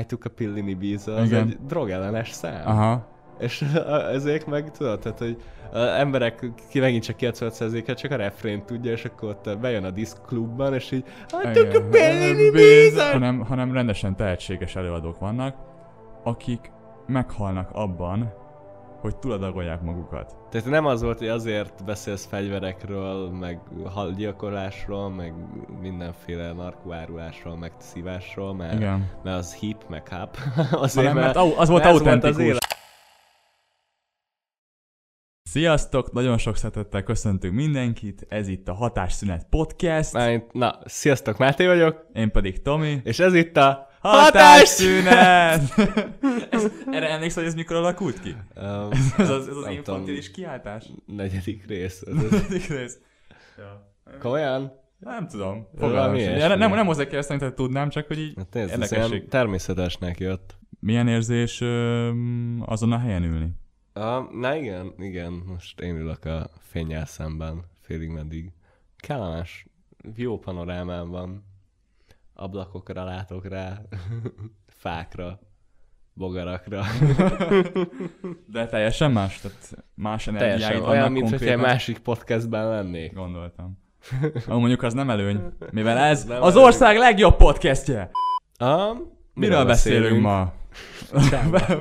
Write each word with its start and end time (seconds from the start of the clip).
I 0.00 0.04
took 0.04 0.24
a 0.24 0.28
pill 0.28 0.56
in 0.56 0.68
Ibiza, 0.68 1.14
az 1.14 1.26
Igen. 1.26 1.46
egy 1.46 1.58
drogellenes 1.66 2.30
szám. 2.30 2.66
Aha. 2.66 3.06
És 3.38 3.64
ezek 4.12 4.46
meg 4.46 4.70
tudod, 4.70 4.98
tehát, 4.98 5.18
hogy 5.18 5.42
az 5.72 5.86
emberek 5.86 6.50
ki 6.70 6.80
megint 6.80 7.02
csak 7.04 7.16
90%-et 7.20 7.98
csak 7.98 8.10
a 8.10 8.16
refrént 8.16 8.64
tudja, 8.64 8.92
és 8.92 9.04
akkor 9.04 9.28
ott 9.28 9.58
bejön 9.58 9.84
a 9.84 9.90
diszk 9.90 10.26
klubban, 10.26 10.74
és 10.74 10.90
így 10.90 11.04
I 11.44 11.52
took 11.52 11.74
a 11.74 11.88
pill 11.88 12.20
in 12.20 12.38
Ibiza! 12.38 13.04
hanem, 13.04 13.40
hanem 13.40 13.72
rendesen 13.72 14.16
tehetséges 14.16 14.76
előadók 14.76 15.18
vannak, 15.18 15.56
akik 16.22 16.70
meghalnak 17.06 17.70
abban, 17.72 18.32
hogy 19.00 19.16
túladagolják 19.16 19.82
magukat. 19.82 20.36
Tehát 20.50 20.66
nem 20.66 20.86
az 20.86 21.02
volt, 21.02 21.18
hogy 21.18 21.28
azért 21.28 21.84
beszélsz 21.84 22.26
fegyverekről, 22.26 23.30
meg 23.30 23.60
halgyilkolásról, 23.84 25.10
meg 25.10 25.34
mindenféle 25.80 26.52
narkoárulásról, 26.52 27.56
meg 27.56 27.72
szívásról, 27.78 28.54
mert, 28.54 28.74
Igen. 28.74 29.10
mert 29.24 29.36
az 29.36 29.54
hip, 29.54 29.88
meg 29.88 30.08
hap. 30.08 30.36
Azért, 30.70 31.06
Hanem, 31.06 31.22
mert 31.22 31.36
au- 31.36 31.56
az 31.58 31.68
volt 31.68 31.82
mert 31.82 31.94
autentikus. 31.94 32.36
az 32.36 32.38
élet. 32.42 32.66
Sziasztok! 35.42 36.12
Nagyon 36.12 36.38
sok 36.38 36.56
szeretettel 36.56 37.02
köszöntünk 37.02 37.54
mindenkit, 37.54 38.26
ez 38.28 38.48
itt 38.48 38.68
a 38.68 38.74
Hatásszünet 38.74 39.46
Podcast, 39.50 40.12
Mármint- 40.12 40.52
Na, 40.52 40.78
sziasztok, 40.84 41.38
Máté 41.38 41.66
vagyok, 41.66 42.06
én 42.12 42.30
pedig 42.30 42.62
Tomi. 42.62 43.00
és 43.04 43.18
ez 43.18 43.34
itt 43.34 43.56
a 43.56 43.87
Hatásszünet! 44.10 45.60
ez, 46.50 46.70
erre 46.90 47.08
emlékszel, 47.10 47.42
hogy 47.42 47.52
ez 47.52 47.54
mikor 47.54 47.76
alakult 47.76 48.20
ki? 48.20 48.36
Um, 48.56 48.88
Ez 49.18 49.30
az, 49.30 49.48
ez 49.48 49.56
az 49.56 49.66
infantilis 49.70 50.30
kiáltás? 50.30 50.84
negyedik 51.06 51.66
rész. 51.66 52.02
Ez 52.06 52.14
Negyedik 52.30 52.66
rész. 52.68 52.98
Ja. 53.58 53.92
Komolyan? 54.20 54.72
Nem 54.98 55.28
tudom. 55.28 55.66
Fogalmam. 55.78 56.16
Nem, 56.16 56.58
nem, 56.58 56.70
nem 56.70 56.86
hozzá 56.86 57.06
kell 57.06 57.20
szerintem 57.22 57.54
tudnám, 57.54 57.88
csak 57.88 58.06
hogy 58.06 58.18
így 58.18 58.32
Hát 58.36 58.52
nézd, 58.52 58.68
ez 58.70 58.72
érdekesség. 58.80 59.12
ilyen 59.12 59.28
természetesnek 59.28 60.18
jött. 60.20 60.56
Milyen 60.80 61.08
érzés 61.08 61.60
öm, 61.60 62.62
azon 62.66 62.92
a 62.92 62.98
helyen 62.98 63.22
ülni? 63.22 63.48
Uh, 63.94 64.32
na 64.40 64.56
igen, 64.56 64.92
igen, 64.98 65.32
most 65.32 65.80
én 65.80 65.96
ülök 65.96 66.24
a 66.24 66.50
fényjel 66.60 67.06
szemben, 67.06 67.64
félig 67.80 68.08
meddig. 68.10 68.52
Kellemes, 68.96 69.66
jó 70.16 70.38
panorámám 70.38 71.08
van. 71.08 71.44
Ablakokra 72.40 73.04
látok 73.04 73.48
rá, 73.48 73.80
fákra, 74.82 75.38
bogarakra. 76.14 76.82
De 78.46 78.66
teljesen 78.66 79.10
más? 79.10 79.40
Tehát 79.40 79.84
más 79.94 80.26
energiáid 80.26 80.58
Teljesen 80.58 80.80
vannak 80.80 80.94
olyan, 80.96 81.12
mint 81.12 81.28
hogyha 81.28 81.44
egy 81.44 81.50
konkrétan? 81.50 81.72
másik 81.72 81.98
podcastben 81.98 82.68
lennék. 82.68 83.14
Gondoltam. 83.14 83.78
Ó, 84.50 84.58
mondjuk 84.58 84.82
az 84.82 84.94
nem 84.94 85.10
előny, 85.10 85.40
mivel 85.70 85.98
ez 85.98 86.24
Nem 86.24 86.42
az 86.42 86.52
előny. 86.54 86.64
ország 86.66 86.96
legjobb 86.96 87.36
podcastje. 87.36 88.10
Um, 88.60 89.16
Miről 89.34 89.64
beszélünk 89.64 90.22
ma? 90.22 90.52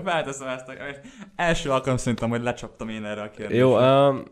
Felteszem 0.04 0.48
ezt 0.48 0.68
a... 0.68 0.74
Első 1.36 1.72
alkalom 1.72 1.98
szerintem, 1.98 2.30
hogy 2.30 2.42
lecsaptam 2.42 2.90
én 2.90 3.06
erre 3.06 3.22
a 3.22 3.30
kérdésre. 3.30 3.58
Jó, 3.64 3.78
um, 3.80 4.24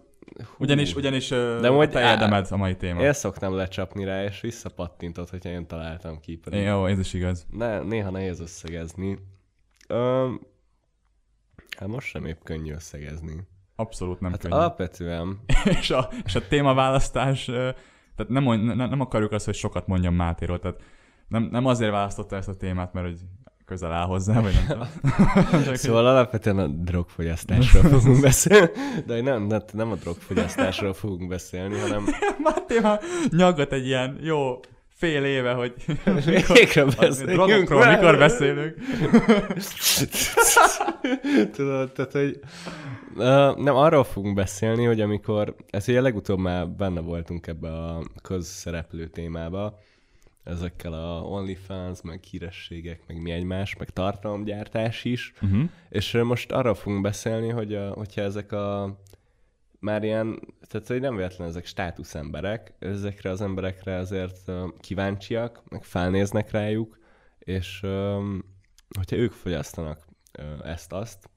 Ugyanis, 0.58 0.96
ugyanis 0.96 1.30
De 1.30 1.68
hogy- 1.68 1.90
te 1.90 2.12
érdemelt 2.12 2.52
a 2.52 2.58
mai 2.58 2.76
téma. 2.76 3.02
Én 3.02 3.14
szoktam 3.14 3.54
lecsapni 3.54 4.04
rá, 4.04 4.24
és 4.24 4.42
visszapattintott, 4.42 5.30
hogyha 5.30 5.50
én 5.50 5.68
találtam 5.68 6.20
ki. 6.20 6.36
Pedig 6.38 6.64
Jó, 6.64 6.86
ez 6.86 7.00
is 7.00 7.14
igaz. 7.14 7.46
ne, 7.52 7.80
néha 7.80 8.10
nehéz 8.10 8.40
összegezni. 8.40 9.18
Um, 9.90 10.40
hát 11.78 11.88
most 11.88 12.08
sem 12.08 12.26
épp 12.26 12.44
könnyű 12.44 12.74
összegezni. 12.74 13.48
Abszolút 13.76 14.20
nem 14.20 14.32
Hát 14.32 14.40
könnyű. 14.40 14.54
alapvetően 14.56 15.40
és, 15.80 15.90
a, 15.90 16.10
és 16.26 16.36
a 16.36 16.48
témaválasztás, 16.48 17.46
tehát 17.46 18.28
nem, 18.28 18.44
nem, 18.44 18.78
nem 18.90 19.00
akarjuk 19.02 19.32
azt, 19.32 19.46
hogy 19.46 19.56
sokat 19.56 19.88
mondjam 19.88 20.14
Mátéról, 20.16 20.60
tehát 20.60 20.82
nem, 21.28 21.44
nem 21.52 21.66
azért 21.66 21.92
választotta 21.92 22.36
ezt 22.36 22.48
a 22.48 22.56
témát, 22.56 22.94
mert 22.94 23.06
hogy 23.08 23.20
közel 23.66 23.92
áll 23.92 24.06
hozzá, 24.06 24.42
vagy 24.42 24.54
nem 24.54 24.66
tudom. 24.68 25.76
Szóval 25.76 26.08
alapvetően 26.08 26.58
a 26.58 26.68
drogfogyasztásról 26.68 27.84
fogunk 28.00 28.22
beszélni, 28.22 28.70
de 29.06 29.22
nem, 29.22 29.44
nem, 29.44 29.62
nem 29.72 29.92
a 29.92 29.96
drogfogyasztásról 29.96 30.94
fogunk 30.94 31.28
beszélni, 31.28 31.80
hanem 31.80 32.06
Máté 32.44 32.80
már 32.80 33.00
nyaggat 33.30 33.72
egy 33.74 33.86
ilyen 33.86 34.20
jó 34.22 34.60
fél 34.88 35.24
éve, 35.24 35.52
hogy 35.54 35.74
végre 36.26 36.82
a 36.82 36.86
beszéljünk. 37.00 37.46
drogokról 37.46 37.86
mikor 37.86 38.18
beszélünk. 38.18 38.76
Tudod, 41.52 41.92
tehát, 41.92 42.12
hogy 42.12 42.40
uh, 43.16 43.64
nem 43.64 43.76
arról 43.76 44.04
fogunk 44.04 44.36
beszélni, 44.36 44.86
hogy 44.86 45.02
amikor, 45.02 45.56
ez 45.70 45.88
ugye 45.88 46.02
legutóbb 46.02 46.40
már 46.40 46.70
benne 46.70 47.00
voltunk 47.00 47.48
ebbe 47.48 47.70
a 47.70 48.04
közszereplő 48.22 49.08
témába, 49.08 49.80
ezekkel 50.46 50.94
a 50.94 51.22
OnlyFans, 51.22 52.02
meg 52.02 52.24
hírességek, 52.24 53.02
meg 53.08 53.22
mi 53.22 53.32
egymás, 53.32 53.76
meg 53.76 53.90
tartalomgyártás 53.90 55.04
is, 55.04 55.34
Uh-huh. 55.42 55.70
és 55.90 56.12
most 56.12 56.52
arról 56.52 56.74
fogunk 56.74 57.02
beszélni, 57.02 57.50
hogy 57.50 57.76
a, 57.76 57.94
hogyha 57.94 58.22
ezek 58.22 58.52
a 58.52 58.98
már 59.80 60.04
ilyen, 60.04 60.40
tehát 60.68 60.88
hogy 60.88 61.00
nem 61.00 61.16
véletlen 61.16 61.48
ezek 61.48 61.66
státuszemberek, 61.66 62.74
ezekre 62.80 63.30
az 63.30 63.42
emberekre 63.42 63.96
azért 63.96 64.52
kíváncsiak, 64.80 65.64
meg 65.70 65.84
felnéznek 65.84 66.52
rájuk, 66.52 67.00
és 67.40 67.80
hogyha 68.98 69.16
ők 69.16 69.32
fogyasztanak 69.32 70.06
ezt-azt, 70.64 71.30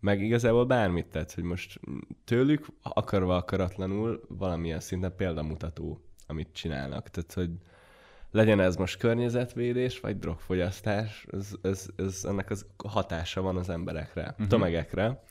meg 0.00 0.22
igazából 0.22 0.66
bármit 0.66 1.06
tetsz, 1.06 1.34
hogy 1.34 1.44
most 1.44 1.80
tőlük 2.24 2.66
akarva 2.82 3.36
akaratlanul 3.36 4.20
valamilyen 4.28 4.80
szinten 4.80 5.16
példamutató, 5.16 6.00
amit 6.26 6.52
csinálnak. 6.52 7.08
Tehát, 7.10 7.32
hogy 7.32 7.50
legyen 8.30 8.60
ez 8.60 8.76
most 8.76 8.98
környezetvédés, 8.98 10.00
vagy 10.00 10.18
drogfogyasztás, 10.18 11.26
ez, 11.30 11.50
ez, 11.62 11.86
ez 11.96 12.24
ennek 12.24 12.50
az 12.50 12.66
hatása 12.76 13.40
van 13.42 13.56
az 13.56 13.68
emberekre, 13.68 14.30
uh-huh. 14.30 14.46
tömegekre, 14.46 15.22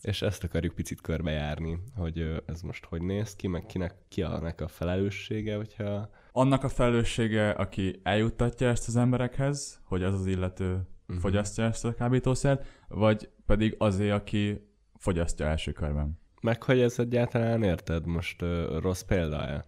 és 0.00 0.22
ezt 0.22 0.44
akarjuk 0.44 0.74
picit 0.74 1.00
körbejárni, 1.00 1.78
hogy 1.96 2.42
ez 2.46 2.60
most 2.60 2.84
hogy 2.84 3.02
néz 3.02 3.36
ki, 3.36 3.46
meg 3.46 3.66
kinek, 3.66 3.94
ki 4.08 4.22
annak 4.22 4.60
a 4.60 4.68
felelőssége, 4.68 5.56
hogyha... 5.56 6.10
Annak 6.32 6.64
a 6.64 6.68
felelőssége, 6.68 7.50
aki 7.50 8.00
eljuttatja 8.02 8.68
ezt 8.68 8.88
az 8.88 8.96
emberekhez, 8.96 9.80
hogy 9.84 10.02
az 10.02 10.14
az 10.14 10.26
illető 10.26 10.72
uh-huh. 10.72 11.20
fogyasztja 11.20 11.64
ezt 11.64 11.84
a 11.84 11.94
kábítószert, 11.94 12.66
vagy 12.88 13.28
pedig 13.46 13.74
azért, 13.78 14.12
aki 14.12 14.68
fogyasztja 14.96 15.46
első 15.46 15.72
körben. 15.72 16.18
Meg 16.40 16.62
hogy 16.62 16.80
ez 16.80 16.98
egyáltalán 16.98 17.62
érted, 17.62 18.06
most 18.06 18.42
ö, 18.42 18.78
rossz 18.80 19.02
példa-e? 19.02 19.64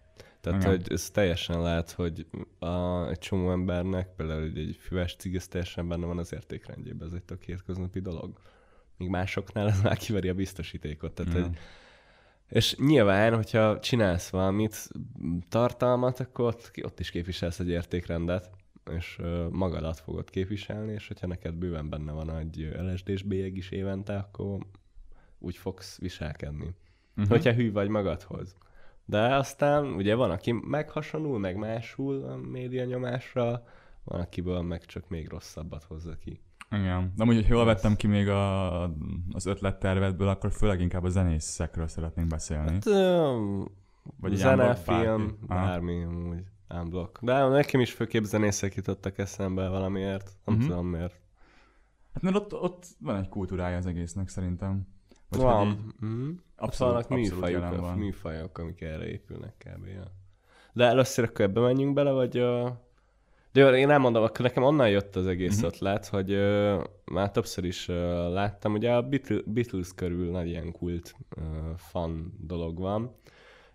Tehát, 0.46 0.62
Igen. 0.62 0.76
hogy 0.76 0.92
ez 0.92 1.10
teljesen 1.10 1.62
lehet, 1.62 1.90
hogy 1.90 2.26
a, 2.58 3.08
egy 3.08 3.18
csomó 3.18 3.50
embernek, 3.50 4.14
például 4.16 4.42
egy, 4.42 4.76
füves 4.80 5.16
cig, 5.16 5.34
ez 5.34 5.48
teljesen 5.48 5.88
benne 5.88 6.06
van 6.06 6.18
az 6.18 6.32
értékrendjében, 6.32 7.06
ez 7.06 7.12
egy 7.12 7.22
tök 7.22 7.42
hétköznapi 7.42 8.00
dolog. 8.00 8.38
Míg 8.96 9.08
másoknál 9.08 9.68
ez 9.68 9.80
már 9.82 9.96
kiveri 9.96 10.28
a 10.28 10.34
biztosítékot. 10.34 11.12
Tehát, 11.12 11.32
Igen. 11.32 11.44
hogy, 11.44 11.56
és 12.48 12.76
nyilván, 12.76 13.34
hogyha 13.34 13.78
csinálsz 13.78 14.28
valamit, 14.28 14.88
tartalmat, 15.48 16.20
akkor 16.20 16.44
ott, 16.44 16.70
ott 16.82 17.00
is 17.00 17.10
képviselsz 17.10 17.58
egy 17.60 17.68
értékrendet, 17.68 18.50
és 18.90 19.18
magadat 19.50 20.00
fogod 20.00 20.30
képviselni, 20.30 20.92
és 20.92 21.06
hogyha 21.06 21.26
neked 21.26 21.54
bőven 21.54 21.88
benne 21.88 22.12
van 22.12 22.36
egy 22.36 22.68
LSD-s 22.78 23.22
bélyeg 23.22 23.56
is 23.56 23.70
évente, 23.70 24.16
akkor 24.16 24.58
úgy 25.38 25.56
fogsz 25.56 25.98
viselkedni. 25.98 26.74
Uh-huh. 27.16 27.28
Hogyha 27.28 27.52
hű 27.52 27.72
vagy 27.72 27.88
magadhoz. 27.88 28.56
De 29.08 29.34
aztán 29.36 29.84
ugye 29.84 30.14
van, 30.14 30.30
aki 30.30 30.52
meghasonul, 30.52 31.38
meg 31.38 31.56
másul 31.56 32.24
a 32.24 32.36
média 32.36 32.84
nyomásra, 32.84 33.64
van, 34.04 34.20
akiből 34.20 34.62
meg 34.62 34.84
csak 34.84 35.08
még 35.08 35.28
rosszabbat 35.28 35.84
hozza 35.84 36.16
ki. 36.18 36.40
Igen. 36.70 37.12
De 37.16 37.22
amúgy, 37.22 37.34
hogy 37.34 37.46
jól 37.48 37.64
vettem 37.64 37.96
ki 37.96 38.06
még 38.06 38.28
a, 38.28 38.82
az 39.32 39.46
ötlettervedből, 39.46 40.28
akkor 40.28 40.52
főleg 40.52 40.80
inkább 40.80 41.04
a 41.04 41.08
zenészekről 41.08 41.86
szeretnénk 41.86 42.28
beszélni. 42.28 42.70
Hát, 42.70 42.84
Vagy 44.20 44.34
zene, 44.34 44.74
film, 44.74 45.38
bármi 45.46 46.04
amúgy, 46.04 46.42
unblock. 46.68 47.18
De 47.22 47.48
nekem 47.48 47.80
is 47.80 47.92
főképp 47.92 48.22
zenészek 48.22 48.74
jutottak 48.74 49.18
eszembe 49.18 49.68
valamiért. 49.68 50.36
Nem 50.44 50.54
Mhm. 50.56 50.66
tudom 50.66 50.86
miért. 50.86 51.20
Hát 52.14 52.22
mert 52.22 52.36
ott, 52.36 52.54
ott 52.54 52.86
van 53.00 53.16
egy 53.16 53.28
kultúrája 53.28 53.76
az 53.76 53.86
egésznek 53.86 54.28
szerintem. 54.28 54.86
Vagy 55.28 55.40
Van. 55.40 55.68
így 55.68 56.06
Mm. 56.06 56.30
Abszolút, 56.56 56.92
Vannak 56.92 57.10
abszolút 57.10 57.30
műfajok, 57.32 57.76
van. 57.80 57.98
műfajok, 57.98 58.58
amik 58.58 58.80
erre 58.80 59.06
épülnek 59.08 59.54
kb. 59.58 59.86
Ja. 59.86 60.04
De 60.72 60.84
először 60.84 61.24
akkor 61.24 61.44
ebbe 61.44 61.60
menjünk 61.60 61.94
bele, 61.94 62.10
vagy... 62.10 62.38
Uh... 62.38 62.68
De 63.52 63.60
jó, 63.60 63.68
én 63.68 63.90
elmondom, 63.90 64.22
akkor 64.22 64.40
nekem 64.40 64.62
onnan 64.62 64.88
jött 64.88 65.16
az 65.16 65.26
egész 65.26 65.56
Mhm. 65.56 65.66
ötlet, 65.66 66.06
hogy 66.06 66.32
uh, 66.34 66.84
már 67.04 67.30
többször 67.30 67.64
is 67.64 67.88
uh, 67.88 67.96
láttam, 68.32 68.72
ugye 68.72 68.92
a 68.92 69.02
Beatles, 69.02 69.42
Beatles 69.46 69.94
körül 69.94 70.30
nagy 70.30 70.46
ilyen 70.48 70.72
kult 70.72 71.14
uh, 71.36 71.44
fan 71.76 72.32
dolog 72.40 72.78
van, 72.78 73.14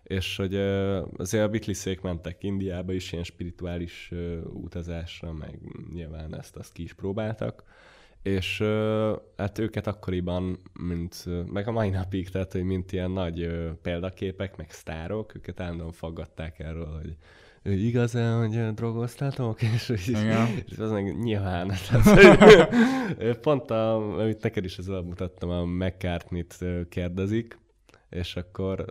és 0.02 0.36
hogy 0.36 0.54
uh, 0.54 1.06
azért 1.16 1.44
a 1.44 1.48
Beatlesék 1.48 2.00
mentek 2.00 2.42
Indiába 2.42 2.92
is 2.92 3.12
ilyen 3.12 3.24
spirituális 3.24 4.08
uh, 4.12 4.38
utazásra, 4.52 5.32
meg 5.32 5.58
nyilván 5.92 6.36
ezt 6.38 6.56
azt 6.56 6.72
ki 6.72 6.82
is 6.82 6.92
próbáltak, 6.92 7.64
és 8.22 8.60
ö, 8.60 9.16
hát 9.36 9.58
őket 9.58 9.86
akkoriban, 9.86 10.58
mint, 10.80 11.24
meg 11.52 11.68
a 11.68 11.72
mai 11.72 11.88
napig, 11.88 12.28
tehát, 12.28 12.52
hogy 12.52 12.62
mint 12.62 12.92
ilyen 12.92 13.10
nagy 13.10 13.40
ö, 13.42 13.70
példaképek, 13.82 14.56
meg 14.56 14.70
sztárok, 14.70 15.34
őket 15.34 15.60
állandóan 15.60 15.92
faggatták 15.92 16.58
erről, 16.58 16.92
hogy 16.92 17.16
igaz-e, 17.64 18.32
hogy 18.32 18.74
drogoztatok? 18.74 19.62
És, 19.74 19.88
és, 19.88 20.08
és 20.66 20.78
az 20.78 20.90
meg 20.90 21.18
nyilván. 21.22 21.72
Tehát, 21.90 22.68
hogy 23.16 23.38
pont 23.38 23.70
a, 23.70 23.94
amit 24.20 24.42
neked 24.42 24.64
is 24.64 24.78
alatt 24.78 25.06
mutattam, 25.06 25.50
a 25.50 25.64
McCartney-t 25.64 26.64
kérdezik, 26.88 27.58
és 28.10 28.36
akkor 28.36 28.84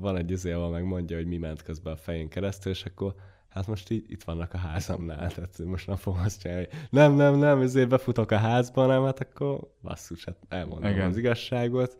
van 0.00 0.16
egy 0.16 0.30
izé, 0.30 0.52
ahol 0.52 0.70
megmondja, 0.70 1.16
hogy 1.16 1.26
mi 1.26 1.36
ment 1.36 1.62
közben 1.62 1.92
a 1.92 1.96
fején 1.96 2.28
keresztül, 2.28 2.72
és 2.72 2.84
akkor 2.84 3.14
hát 3.50 3.66
most 3.66 3.90
így 3.90 4.04
itt 4.08 4.22
vannak 4.22 4.54
a 4.54 4.58
házamnál, 4.58 5.32
tehát 5.32 5.58
most 5.58 5.86
nem 5.86 5.96
fogom 5.96 6.20
azt 6.20 6.40
csinálni, 6.40 6.68
nem, 6.90 7.14
nem, 7.14 7.34
nem, 7.34 7.60
ezért 7.60 7.88
befutok 7.88 8.30
a 8.30 8.36
házba, 8.36 8.86
nem, 8.86 9.04
hát 9.04 9.20
akkor 9.20 9.60
basszus, 9.82 10.24
hát 10.24 10.36
elmondom 10.48 10.90
Igen. 10.90 11.08
az 11.08 11.16
igazságot, 11.16 11.96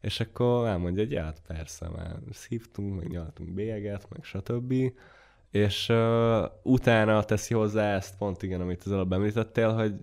és 0.00 0.20
akkor 0.20 0.66
elmondja, 0.66 1.02
hogy 1.02 1.12
ja, 1.12 1.22
hát 1.22 1.42
persze, 1.46 1.88
már 1.88 2.16
szívtunk, 2.32 2.96
meg 2.96 3.08
nyaltunk 3.08 3.50
bélyeget, 3.50 4.08
meg 4.10 4.24
stb. 4.24 4.74
És 5.50 5.88
uh, 5.88 6.44
utána 6.62 7.24
teszi 7.24 7.54
hozzá 7.54 7.94
ezt 7.94 8.16
pont 8.16 8.42
igen, 8.42 8.60
amit 8.60 8.82
az 8.82 8.92
előbb 8.92 9.12
említettél, 9.12 9.72
hogy, 9.74 9.94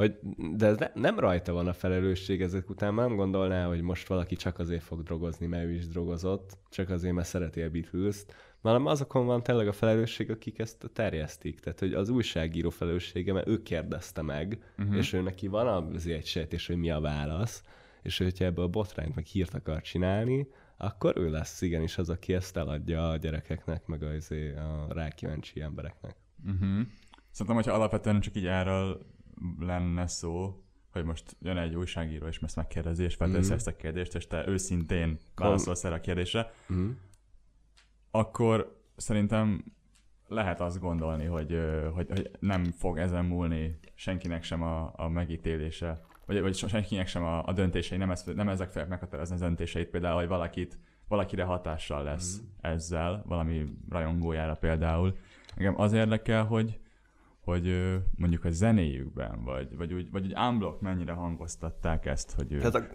hogy 0.00 0.18
de 0.56 0.66
ez 0.66 0.76
ne, 0.76 0.90
nem 0.94 1.18
rajta 1.18 1.52
van 1.52 1.66
a 1.66 1.72
felelősség 1.72 2.42
ezek 2.42 2.70
után, 2.70 2.94
nem 2.94 3.16
gondolná, 3.16 3.66
hogy 3.66 3.80
most 3.80 4.08
valaki 4.08 4.36
csak 4.36 4.58
azért 4.58 4.82
fog 4.82 5.02
drogozni, 5.02 5.46
mert 5.46 5.64
ő 5.64 5.72
is 5.72 5.88
drogozott, 5.88 6.58
csak 6.70 6.90
azért, 6.90 7.14
mert 7.14 7.28
szereti 7.28 7.62
a 7.62 7.70
Beatles-t, 7.70 8.34
hanem 8.62 8.86
azokon 8.86 9.26
van 9.26 9.42
tényleg 9.42 9.68
a 9.68 9.72
felelősség, 9.72 10.30
akik 10.30 10.58
ezt 10.58 10.90
terjesztik. 10.92 11.60
Tehát, 11.60 11.78
hogy 11.78 11.94
az 11.94 12.08
újságíró 12.08 12.70
felelőssége, 12.70 13.32
mert 13.32 13.48
ő 13.48 13.62
kérdezte 13.62 14.22
meg, 14.22 14.72
uh-huh. 14.78 14.96
és 14.96 15.12
ő 15.12 15.20
neki 15.20 15.46
van 15.46 15.94
azért 15.94 16.18
egy 16.18 16.26
sejtés, 16.26 16.66
hogy 16.66 16.76
mi 16.76 16.90
a 16.90 17.00
válasz, 17.00 17.62
és 18.02 18.18
hogyha 18.18 18.44
ebből 18.44 18.64
a 18.64 18.68
botrányt 18.68 19.14
meg 19.14 19.24
hírt 19.24 19.54
akar 19.54 19.80
csinálni, 19.80 20.48
akkor 20.76 21.16
ő 21.16 21.30
lesz 21.30 21.62
igenis 21.62 21.98
az, 21.98 22.10
aki 22.10 22.34
ezt 22.34 22.56
eladja 22.56 23.10
a 23.10 23.16
gyerekeknek, 23.16 23.86
meg 23.86 24.02
a, 24.02 24.34
a 24.60 24.92
rákíváncsi 24.92 25.60
embereknek. 25.60 26.16
Uh-huh. 26.44 26.86
Szerintem, 27.30 27.54
hogyha 27.54 27.72
alapvetően 27.72 28.20
csak 28.20 28.36
így 28.36 28.46
erről 28.46 29.18
lenne 29.58 30.06
szó, 30.06 30.62
hogy 30.92 31.04
most 31.04 31.36
jön 31.40 31.56
egy 31.56 31.74
újságíró, 31.74 32.26
és 32.26 32.38
ezt 32.38 32.56
megkérdezi, 32.56 33.04
és 33.04 33.14
felteszi 33.14 33.46
Mhm. 33.46 33.52
ezt 33.54 33.66
a 33.66 33.76
kérdést, 33.76 34.14
és 34.14 34.26
te 34.26 34.48
őszintén 34.48 35.18
válaszolsz 35.34 35.84
erre 35.84 35.94
a 35.94 36.00
kérdésre, 36.00 36.52
Mm. 36.72 36.90
akkor 38.10 38.80
szerintem 38.96 39.64
lehet 40.28 40.60
azt 40.60 40.80
gondolni, 40.80 41.24
hogy, 41.24 41.60
hogy, 41.94 42.06
hogy 42.08 42.30
nem 42.40 42.64
fog 42.64 42.98
ezen 42.98 43.24
múlni 43.24 43.78
senkinek 43.94 44.42
sem 44.42 44.62
a, 44.62 44.92
a 44.96 45.08
megítélése, 45.08 46.00
vagy, 46.26 46.40
vagy 46.40 46.56
senkinek 46.56 47.06
sem 47.06 47.22
a, 47.22 47.46
a 47.46 47.52
döntései, 47.52 47.98
nem, 47.98 48.10
ez, 48.10 48.24
nem 48.34 48.48
ezek 48.48 48.68
fogják 48.68 48.88
meghatározni 48.88 49.34
az 49.34 49.40
döntéseit, 49.40 49.88
például, 49.88 50.18
hogy 50.18 50.28
valakit, 50.28 50.78
valakire 51.08 51.44
hatással 51.44 52.02
lesz 52.02 52.40
ezzel, 52.60 53.22
valami 53.26 53.66
rajongójára 53.88 54.54
például. 54.54 55.16
Engem 55.56 55.80
az 55.80 55.92
érdekel, 55.92 56.44
hogy, 56.44 56.80
hogy 57.40 57.96
mondjuk 58.16 58.44
a 58.44 58.50
zenéjükben, 58.50 59.44
vagy, 59.44 59.76
vagy 59.76 59.92
úgy, 59.92 60.10
vagy 60.10 60.24
úgy 60.24 60.34
unblock 60.38 60.80
mennyire 60.80 61.12
hangoztatták 61.12 62.06
ezt, 62.06 62.32
hogy 62.32 62.46
Tehát 62.46 62.74
a, 62.74 62.86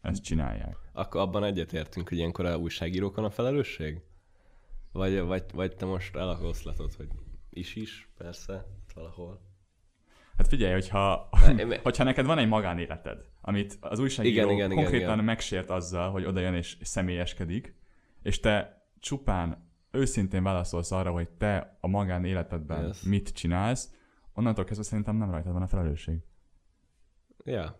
ezt 0.00 0.22
csinálják. 0.22 0.76
akkor 0.92 1.20
abban 1.20 1.44
egyetértünk, 1.44 2.08
hogy 2.08 2.18
ilyenkor 2.18 2.44
a 2.44 2.56
újságírókon 2.56 3.24
a 3.24 3.30
felelősség? 3.30 4.02
Vagy, 4.92 5.20
vagy, 5.20 5.44
vagy 5.54 5.76
te 5.76 5.84
most 5.86 6.16
elakoszlatod, 6.16 6.94
hogy 6.94 7.08
is-is, 7.50 8.08
persze, 8.16 8.66
valahol. 8.94 9.40
Hát 10.36 10.48
figyelj, 10.48 10.72
hogyha, 10.72 11.28
én- 11.58 11.80
hogyha 11.82 12.04
neked 12.04 12.26
van 12.26 12.38
egy 12.38 12.48
magánéleted, 12.48 13.18
amit 13.40 13.78
az 13.80 13.98
újságíró 13.98 14.34
Igen, 14.34 14.44
igen, 14.44 14.56
igen, 14.56 14.70
igen, 14.70 14.82
konkrétan 14.84 15.12
igen. 15.12 15.24
megsért 15.24 15.70
azzal, 15.70 16.10
hogy 16.10 16.24
odajön 16.24 16.54
és 16.54 16.76
személyeskedik, 16.80 17.74
és 18.22 18.40
te 18.40 18.86
csupán 18.98 19.72
őszintén 19.94 20.42
válaszolsz 20.42 20.90
arra, 20.90 21.10
hogy 21.10 21.28
te 21.28 21.76
a 21.80 21.86
magánéletedben 21.88 22.86
Yes. 22.86 23.02
mit 23.02 23.28
csinálsz, 23.32 23.90
onnantól 24.32 24.64
kezdve 24.64 24.84
szerintem 24.84 25.16
nem 25.16 25.30
rajtad 25.30 25.52
van 25.52 25.62
a 25.62 25.66
felelősség. 25.66 26.18
Ja. 27.44 27.76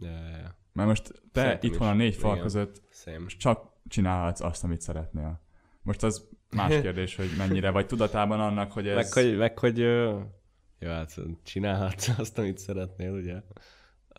Ja, 0.00 0.10
ja, 0.10 0.36
ja. 0.36 0.56
Mert 0.72 0.88
most 0.88 1.02
te 1.32 1.40
Szerintem 1.40 1.70
itthon 1.70 1.86
is. 1.88 1.92
a 1.92 1.96
négy 1.96 2.14
fal 2.14 2.30
Igen. 2.30 2.42
között 2.42 2.82
Same. 2.90 3.26
csak 3.26 3.70
csinálhatsz 3.88 4.40
azt, 4.40 4.64
amit 4.64 4.80
szeretnél. 4.80 5.40
Most 5.82 6.02
az 6.02 6.28
más 6.50 6.80
kérdés, 6.80 7.16
hogy 7.16 7.28
mennyire 7.38 7.70
vagy 7.70 7.86
tudatában 7.86 8.40
annak, 8.40 8.72
hogy 8.72 8.88
ez... 8.88 8.94
Meg 8.94 9.12
hogy, 9.24 9.36
meg, 9.36 9.58
hogy 9.58 9.78
jó, 10.78 10.88
hát 10.90 11.14
csinálhatsz 11.42 12.08
azt, 12.18 12.38
amit 12.38 12.58
szeretnél, 12.58 13.12
ugye? 13.12 13.42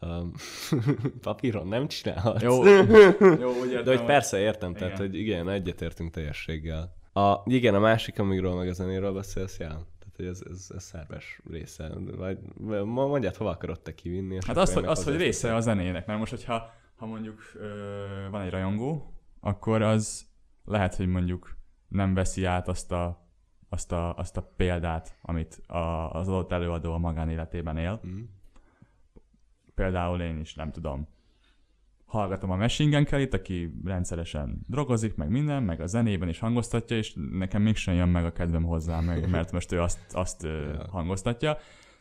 Um, 0.01 0.31
papíron 1.21 1.67
nem 1.67 1.87
csinálhatsz. 1.87 2.41
Jó, 2.41 2.65
jó, 2.65 3.53
úgy 3.59 3.69
értem, 3.69 3.83
De 3.83 3.97
hogy 3.97 4.05
persze 4.05 4.39
értem, 4.39 4.73
tehát 4.73 4.93
Igen. 4.93 5.05
hogy 5.07 5.15
igen, 5.19 5.49
egyetértünk 5.49 6.11
teljességgel. 6.11 6.95
A, 7.17 7.43
igen, 7.45 7.75
a 7.75 7.79
másik, 7.79 8.19
amiről 8.19 8.55
meg 8.55 8.67
a 8.67 8.73
zenéről 8.73 9.13
beszélsz, 9.13 9.59
já. 9.59 9.67
Tehát, 9.67 10.15
hogy 10.15 10.25
ez, 10.25 10.41
ez, 10.49 10.67
ez 10.75 10.83
szerves 10.83 11.41
része. 11.49 11.91
Vagy 12.17 12.39
ma 12.85 13.07
mondjad, 13.07 13.35
hova 13.35 13.49
akarod 13.49 13.81
te 13.81 13.95
kivinni. 13.95 14.35
Hát 14.35 14.49
akkor 14.49 14.61
az, 14.61 14.69
én 14.69 14.75
hogy, 14.75 14.85
az, 14.85 15.03
hogy 15.03 15.15
része 15.15 15.55
a 15.55 15.59
zenének, 15.59 16.05
mert 16.05 16.19
most, 16.19 16.31
hogyha 16.31 16.73
ha 16.95 17.05
mondjuk 17.05 17.41
ö, 17.55 18.05
van 18.31 18.41
egy 18.41 18.49
rajongó, 18.49 19.13
akkor 19.39 19.81
az 19.81 20.25
lehet, 20.65 20.95
hogy 20.95 21.07
mondjuk 21.07 21.57
nem 21.87 22.13
veszi 22.13 22.45
át 22.45 22.67
azt 22.67 22.91
a, 22.91 23.27
azt 23.69 23.91
a, 23.91 24.15
azt 24.15 24.37
a 24.37 24.51
példát, 24.55 25.17
amit 25.21 25.61
a, 25.67 26.11
az 26.11 26.27
adott 26.27 26.51
előadó 26.51 26.93
a 26.93 26.97
magánéletében 26.97 27.77
él. 27.77 27.99
Mhm. 28.03 28.19
Például 29.75 30.21
én 30.21 30.39
is, 30.39 30.55
nem 30.55 30.71
tudom, 30.71 31.07
hallgatom 32.07 32.51
a 32.51 32.55
Machine 32.55 32.95
Gun 32.95 33.05
Kelly-t, 33.05 33.33
aki 33.33 33.73
rendszeresen 33.85 34.59
drogozik, 34.67 35.15
meg 35.15 35.29
minden, 35.29 35.63
meg 35.63 35.81
a 35.81 35.85
zenében 35.85 36.29
is 36.29 36.39
hangoztatja, 36.39 36.97
és 36.97 37.13
nekem 37.31 37.61
mégsem 37.61 37.95
jön 37.95 38.09
meg 38.09 38.25
a 38.25 38.31
kedvem 38.31 38.63
hozzá, 38.63 38.99
meg, 38.99 39.29
mert 39.29 39.51
most 39.51 39.71
ő 39.71 39.81
azt, 39.81 39.99
azt 40.11 40.43
Ja. 40.43 40.85
hangoztatja, 40.89 41.57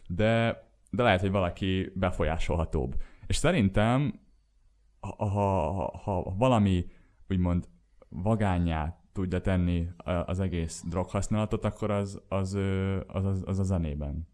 de, 0.09 0.63
de 0.91 1.03
lehet, 1.03 1.21
hogy 1.21 1.31
valaki 1.31 1.93
befolyásolhatóbb. 1.95 2.95
És 3.27 3.37
szerintem, 3.37 4.21
ha, 5.01 5.29
ha, 5.29 5.99
ha, 6.05 6.35
valami 6.39 6.87
úgymond 7.29 7.69
vagányá 8.09 9.01
tudja 9.13 9.41
tenni 9.41 9.89
az 10.27 10.41
egész 10.41 10.83
droghasználatot, 10.89 11.65
akkor 11.65 11.91
az, 11.91 12.23
az, 12.29 12.55
az, 13.07 13.25
az, 13.25 13.43
az 13.47 13.59
a 13.59 13.63
zenében 13.63 14.29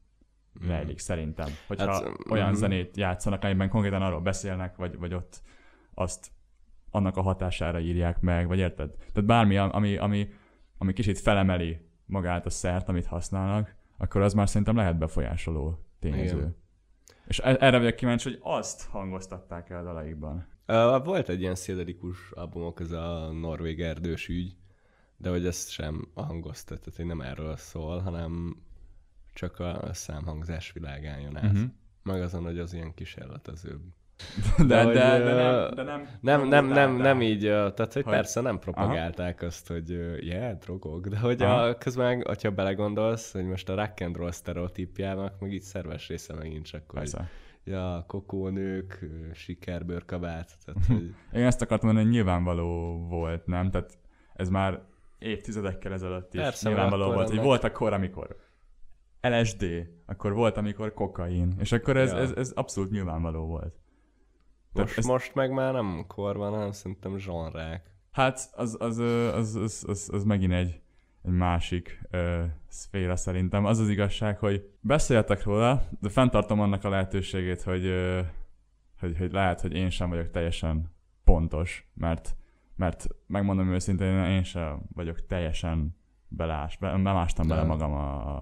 rejlik, 0.67 0.99
szerintem. 0.99 1.49
Hogyha 1.67 1.93
Hát, 1.93 2.31
olyan 2.31 2.49
mhm. 2.49 2.57
zenét 2.57 2.97
játszanak, 2.97 3.45
amiben 3.45 3.69
konkrétan 3.69 4.03
arról 4.03 4.21
beszélnek, 4.21 4.77
vagy, 4.77 4.99
vagy 4.99 5.15
ott 5.15 5.43
azt 5.95 6.31
annak 6.91 7.17
a 7.17 7.23
hatására 7.23 7.81
írják 7.81 8.21
meg, 8.21 8.47
vagy 8.47 8.59
érted? 8.59 8.91
Tehát 8.95 9.25
bármi, 9.25 9.57
ami, 9.57 9.97
ami, 9.97 10.29
ami 10.79 10.93
kicsit 10.93 11.19
felemeli 11.19 11.81
magát 12.07 12.47
a 12.47 12.51
szert, 12.51 12.89
amit 12.89 13.07
használnak, 13.07 13.75
akkor 13.99 14.21
az 14.21 14.35
már 14.35 14.49
szerintem 14.49 14.77
lehet 14.77 14.99
befolyásoló 14.99 15.79
tényező. 15.99 16.37
Igen. 16.37 16.57
És 17.27 17.39
e- 17.39 17.57
erre 17.61 17.79
vagyok 17.79 17.95
kíváncsi, 17.95 18.29
hogy 18.29 18.39
azt 18.43 18.87
hangoztatták 18.87 19.71
el 19.71 19.79
a 19.79 19.83
dalaikban. 19.83 20.47
Uh, 20.69 21.05
volt 21.05 21.29
egy 21.29 21.41
ilyen 21.41 21.55
szédelikus 21.55 22.31
albumok, 22.31 22.81
ez 22.81 22.91
a 22.91 23.33
norvég 23.33 23.81
erdős 23.81 24.29
ügy, 24.29 24.57
de 25.17 25.31
hogy 25.31 25.47
ez 25.47 25.69
sem 25.69 26.09
hangoztat, 26.15 26.81
tehát 26.81 26.97
hogy 26.97 27.07
nem 27.07 27.21
erről 27.21 27.57
szól, 27.57 27.99
hanem 27.99 28.63
csak 29.33 29.59
a 29.59 29.93
számhangzás 29.93 30.73
világán 30.73 31.21
jön 31.21 31.37
át. 31.37 31.53
Uh-huh. 31.53 31.71
Meg 32.03 32.23
azon, 32.23 32.45
hogy 32.45 32.59
az 32.59 32.73
ilyen 32.73 32.95
kísérletezőbb. 32.95 33.83
De, 34.59 34.65
de, 34.65 34.85
hogy, 34.85 34.95
de, 34.95 35.19
de, 35.19 35.33
nem, 35.35 35.75
de 35.75 35.83
nem, 35.83 36.09
Nem, 36.21 36.49
nem, 36.49 36.67
nem, 36.67 36.97
nem 36.97 37.23
így, 37.23 37.41
tehát 37.41 37.93
hogy, 37.93 38.03
Hogy- 38.03 38.13
persze 38.13 38.41
nem 38.41 38.59
propagálták 38.59 39.43
azt, 39.43 39.69
hogy 39.69 39.89
yeah, 40.21 40.59
drogok, 40.59 41.07
de 41.09 41.19
hogy 41.19 41.43
Aha. 41.43 41.63
a, 41.63 41.75
közben, 41.79 42.23
hogyha 42.27 42.51
belegondolsz, 42.51 43.33
hogy 43.33 43.45
most 43.45 43.69
a 43.69 43.75
rock 43.75 44.01
and 44.01 44.17
roll 44.17 44.31
sztereotípjának 44.31 45.41
meg 45.41 45.53
így 45.53 45.63
szerves 45.63 46.09
része 46.09 46.35
megint 46.35 46.67
csak, 46.67 46.83
hogy 46.87 46.99
Persze. 46.99 47.29
ja, 47.65 48.05
kokónők, 48.07 48.99
sikerbőrkabát, 49.33 50.51
tehát 50.65 50.87
hogy 50.87 51.15
Én 51.33 51.45
ezt 51.47 51.63
akartam 51.63 51.87
mondani, 51.89 52.07
hogy 52.07 52.17
nyilvánvaló 52.17 52.99
volt, 53.09 53.47
nem? 53.47 53.71
Tehát 53.71 53.99
ez 54.35 54.49
már 54.49 54.81
évtizedekkel 55.19 55.93
ezelőtt 55.93 56.35
is 56.35 56.41
Persze, 56.41 56.69
nyilvánvaló 56.69 57.03
volt, 57.05 57.15
akkor 57.15 57.25
hogy 57.25 57.33
ennek- 57.35 57.47
volt 57.47 57.65
akkor, 57.65 57.93
amikor 57.93 58.37
LSD, 59.21 59.65
akkor 60.07 60.33
volt, 60.33 60.57
amikor 60.57 60.95
kokain, 60.95 61.53
és 61.59 61.73
akkor 61.73 61.97
ez, 61.97 62.11
Ja. 62.11 62.19
ez, 62.19 62.31
ez 62.37 62.51
abszolút 62.55 62.91
nyilvánvaló 62.91 63.47
volt. 63.47 63.75
Most, 64.73 64.99
ezt- 64.99 65.09
most 65.09 65.35
meg 65.35 65.51
már 65.53 65.73
nem 65.73 66.05
kor 66.07 66.37
van, 66.37 66.53
hanem 66.53 66.73
szerintem 66.73 67.19
zsonrák. 67.19 67.91
Hát 68.11 68.51
az, 68.53 68.77
az, 68.81 68.99
az, 68.99 69.55
az, 69.55 69.85
az, 69.89 70.09
az, 70.13 70.25
megint 70.25 70.53
egy, 70.53 70.81
egy 71.23 71.33
másik 71.33 72.01
ö, 72.11 72.43
szféra 72.69 73.17
szerintem. 73.17 73.65
Az 73.65 73.79
az 73.79 73.89
igazság, 73.89 74.39
hogy 74.39 74.71
beszéltek 74.81 75.45
róla, 75.45 75.83
de 76.01 76.09
fenntartom 76.09 76.61
annak 76.61 76.85
a 76.85 76.89
lehetőségét, 76.89 77.63
hogy, 77.63 77.85
ö, 77.85 78.21
hogy, 79.01 79.19
hogy 79.19 79.33
lehet, 79.33 79.61
hogy 79.61 79.73
én 79.75 79.91
sem 79.91 80.09
vagyok 80.09 80.31
teljesen 80.31 80.95
pontos, 81.25 81.91
mert, 81.95 82.37
mert 82.77 83.07
megmondom 83.27 83.73
őszintén, 83.73 84.25
én 84.25 84.43
sem 84.43 84.83
vagyok 84.95 85.27
teljesen 85.27 85.97
belás, 86.29 86.77
be, 86.77 86.91
bemástam 86.91 87.49
bele 87.49 87.63
magam 87.63 87.93
a, 87.93 88.41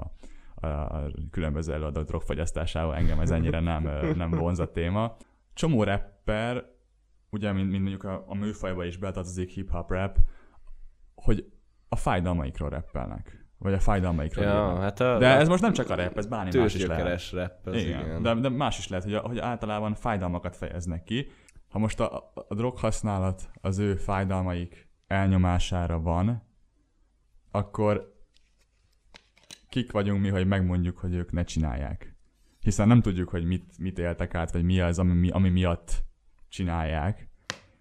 a, 0.55 0.69
a 0.69 1.11
különböző 1.31 1.73
előadók 1.73 2.05
drogfogyasztásába, 2.05 2.97
engem 2.97 3.21
ez 3.21 3.31
ennyire 3.31 3.61
nem, 3.61 3.83
nem 4.17 4.31
vonz 4.31 4.59
a 4.59 4.73
téma. 4.73 5.17
Csomó 5.55 5.83
rapper, 6.25 6.65
ugye, 7.31 7.53
mint, 7.53 7.71
mint 7.71 7.81
mondjuk 7.83 8.05
a, 8.05 8.25
a 8.27 8.35
műfajba 8.35 8.85
is 8.85 8.97
betartozik 8.97 9.51
hip-hop 9.51 9.91
rap, 9.91 10.19
hogy 11.15 11.53
a 11.89 11.97
fájdalmaikról 11.97 12.69
rappelnek. 12.69 13.39
Vagy 13.59 13.73
a 13.73 13.79
fájdalmaikról 13.81 14.45
Ja, 14.45 14.51
írnak. 14.51 14.81
hát 14.81 15.01
a, 15.01 15.19
De 15.19 15.27
ez 15.37 15.49
most 15.49 15.63
nem 15.63 15.73
csak 15.73 15.91
a 15.91 15.95
rap, 15.95 16.17
ez 16.19 16.27
bármi 16.27 16.59
más 16.59 16.75
is 16.75 16.87
lehet. 16.87 17.31
rap, 17.31 17.67
az 17.67 17.75
igen. 17.77 18.01
Igen, 18.05 18.23
De, 18.23 18.35
de 18.35 18.49
más 18.49 18.79
is 18.79 18.89
lehet, 18.89 19.05
hogy, 19.05 19.15
hogy 19.15 19.39
általában 19.39 19.95
fájdalmakat 19.95 20.57
fejeznek 20.57 21.03
ki. 21.03 21.27
Ha 21.69 21.79
most 21.79 22.01
a, 22.01 22.33
a 22.49 22.55
droghasználat 22.55 23.51
az 23.61 23.79
ő 23.79 23.95
fájdalmaik 23.95 24.89
elnyomására 25.07 26.01
van, 26.01 26.43
akkor 27.51 28.15
kik 29.69 29.93
vagyunk 29.93 30.21
mi, 30.21 30.29
hogy 30.29 30.47
megmondjuk, 30.47 30.99
hogy 30.99 31.15
ők 31.15 31.33
ne 31.33 31.43
csinálják. 31.43 32.17
Hiszen 32.61 32.89
nem 32.89 33.01
tudjuk, 33.01 33.29
hogy 33.29 33.45
mit, 33.45 33.79
mit 33.79 33.99
éltek 33.99 34.35
át, 34.35 34.53
vagy 34.53 34.63
mi 34.63 34.81
az, 34.81 34.99
ami, 34.99 35.31
ami 35.31 35.49
miatt 35.49 36.05
csinálják. 36.51 37.29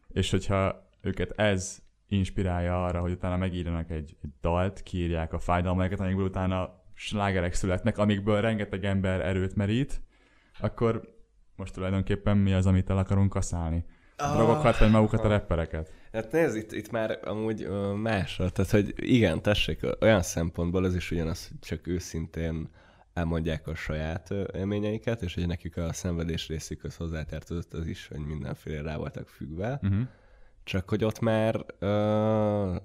És 0.08 0.32
hogyha 0.32 0.90
őket 1.02 1.32
ez 1.40 1.80
inspirálja 2.08 2.86
arra, 2.86 3.02
hogy 3.02 3.12
utána 3.12 3.38
megírjanak 3.38 3.90
egy, 3.90 4.18
egy 4.24 4.30
dalt, 4.42 4.84
kiírják 4.84 5.34
a 5.34 5.40
fájdalmaikat, 5.40 6.00
amikből 6.00 6.26
utána 6.26 6.84
slágerek 6.94 7.54
születnek, 7.54 7.98
amikből 7.98 8.42
rengeteg 8.42 8.86
ember 8.86 9.22
erőt 9.22 9.56
merít, 9.56 10.02
akkor 10.60 11.18
most 11.56 11.74
tulajdonképpen 11.74 12.38
mi 12.38 12.54
az, 12.54 12.66
amit 12.66 12.90
el 12.90 12.98
akarunk 12.98 13.30
kaszálni? 13.30 13.86
A 14.18 14.34
drogokat, 14.34 14.78
vagy 14.78 14.92
magukat 14.92 15.24
a 15.24 15.28
rappereket? 15.28 15.94
Hát 16.12 16.32
nézd, 16.32 16.56
itt, 16.56 16.72
itt 16.72 16.92
már 16.92 17.20
amúgy 17.24 17.68
másra, 17.96 18.50
tehát 18.50 18.72
hogy 18.72 18.94
igen, 18.96 19.42
tessék, 19.42 19.80
olyan 20.02 20.22
szempontból 20.22 20.84
az 20.84 20.96
is 20.96 21.12
ugyanaz, 21.12 21.48
hogy 21.48 21.60
csak 21.60 21.88
őszintén 21.88 22.70
elmondják 23.20 23.68
a 23.68 23.76
saját 23.76 24.30
élményeiket, 24.54 25.22
és 25.22 25.34
hogy 25.34 25.48
nekik 25.48 25.78
a 25.78 25.94
szenvedés 25.94 26.48
részükhöz 26.48 26.96
hozzátartozott 26.96 27.74
az 27.74 27.88
is, 27.88 28.08
hogy 28.08 28.20
mindenféle 28.20 28.82
rá 28.82 28.98
voltak 28.98 29.28
függve, 29.28 29.80
Uh-huh. 29.84 30.08
csak 30.64 30.90
hogy 30.90 31.04
ott 31.04 31.20
már 31.20 31.66
ö, 31.80 32.76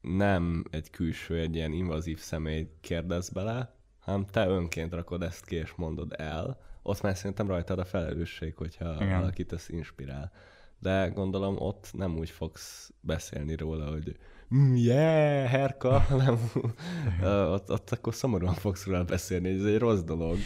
nem 0.00 0.64
egy 0.70 0.90
külső, 0.90 1.38
egy 1.38 1.54
ilyen 1.54 1.72
invazív 1.72 2.18
személy 2.18 2.68
kérdez 2.80 3.28
bele, 3.28 3.74
hanem 3.98 4.26
te 4.26 4.46
önként 4.46 4.92
rakod 4.92 5.22
ezt 5.22 5.44
ki 5.44 5.56
és 5.56 5.72
mondod 5.76 6.12
el, 6.16 6.60
ott 6.82 7.02
már 7.02 7.16
szerintem 7.16 7.46
rajtad 7.46 7.78
a 7.78 7.84
felelősség, 7.84 8.56
hogyha. 8.56 8.94
Igen. 8.94 9.18
valakit 9.18 9.52
ez 9.52 9.66
inspirál. 9.68 10.32
De 10.82 11.10
gondolom 11.14 11.56
ott 11.58 11.90
nem 11.92 12.18
úgy 12.18 12.30
fogsz 12.30 12.92
beszélni 13.00 13.56
róla, 13.56 13.90
hogy 13.90 14.16
mm, 14.54 14.74
yeah, 14.74 15.48
herka, 15.48 15.98
hanem 16.10 16.50
ö, 17.22 17.46
ott, 17.46 17.70
ott 17.70 17.90
akkor 17.90 18.14
szomorúan 18.14 18.54
fogsz 18.54 18.86
róla 18.86 19.04
beszélni, 19.04 19.48
ez 19.48 19.64
egy 19.64 19.78
rossz 19.78 20.00
dolog. 20.00 20.36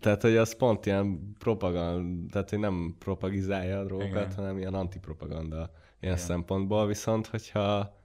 Tehát, 0.00 0.22
hogy 0.22 0.36
az 0.36 0.56
pont 0.56 0.86
ilyen 0.86 1.36
propaganda, 1.38 2.30
tehát, 2.32 2.50
hogy 2.50 2.58
nem 2.58 2.96
propagizálja 2.98 3.78
a 3.78 3.84
drogokat, 3.84 4.10
Igen. 4.10 4.34
hanem 4.34 4.58
ilyen 4.58 4.74
antipropaganda 4.74 5.70
ilyen 6.00 6.14
Igen. 6.14 6.16
szempontból, 6.16 6.86
viszont 6.86 7.26
hogyha 7.26 7.96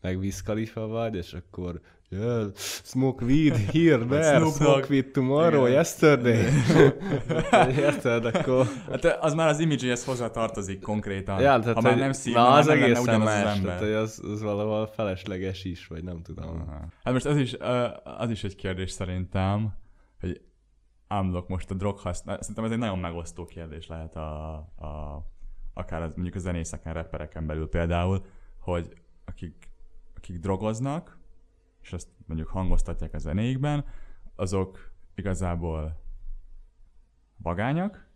meg 0.00 0.18
Wiz 0.18 0.42
Khalifa 0.42 0.86
vagy, 0.86 1.14
és 1.14 1.32
akkor 1.32 1.80
yeah, 2.08 2.46
smoke 2.82 3.24
weed 3.24 3.56
here, 3.72 4.04
there, 4.04 4.38
smoke 4.38 4.64
Dogg. 4.64 4.90
weed 4.90 5.12
tomorrow, 5.12 5.66
Igen. 5.66 5.76
yesterday. 5.76 6.44
Érted, 7.76 8.24
akkor... 8.34 8.66
Hát 8.90 9.04
az 9.04 9.34
már 9.34 9.48
az 9.48 9.60
image-hez 9.60 10.04
hozzá 10.04 10.30
tartozik 10.30 10.80
konkrétan. 10.80 11.40
Ja, 11.40 11.58
tehát, 11.58 11.74
ha 11.74 11.80
már 11.80 11.96
nem 11.96 12.12
szív, 12.12 12.34
na, 12.34 12.50
az 12.50 12.66
nem 12.66 12.74
lenne 12.74 12.84
egészen 12.86 13.02
ugyanaz 13.02 13.24
más, 13.24 13.36
az 13.36 13.42
tehát, 13.42 13.56
ember. 13.56 13.78
hogy 13.78 13.92
az, 13.92 14.22
az 14.32 14.42
valahol 14.42 14.86
felesleges 14.86 15.64
is, 15.64 15.86
vagy 15.86 16.04
nem 16.04 16.22
tudom. 16.22 16.64
Aha. 16.68 16.86
Hát 17.04 17.12
most 17.12 17.26
ez 17.26 17.36
is, 17.36 17.56
az 18.18 18.30
is 18.30 18.44
egy 18.44 18.56
kérdés 18.56 18.90
szerintem, 18.90 19.74
hogy 20.20 20.40
unlock 21.08 21.48
most 21.48 21.70
a 21.70 21.74
droghasználat. 21.74 22.40
Szerintem 22.40 22.64
ez 22.64 22.70
egy 22.70 22.78
nagyon 22.78 22.98
megosztó 22.98 23.44
kérdés 23.44 23.86
lehet 23.86 24.16
a, 24.16 24.54
a 24.56 25.22
akár 25.74 26.02
az, 26.02 26.12
mondjuk 26.14 26.34
a 26.34 26.38
zenészeken, 26.38 26.92
rappereken 26.92 27.46
belül 27.46 27.68
például, 27.68 28.24
hogy 28.58 28.96
akik, 29.24 29.70
akik 30.16 30.38
drogoznak, 30.38 31.15
és 31.86 31.92
ezt 31.92 32.08
mondjuk 32.26 32.48
hangoztatják 32.48 33.14
a 33.14 33.18
zenéikben, 33.18 33.84
azok 34.34 34.90
igazából 35.14 36.00
vagányak, 37.36 38.08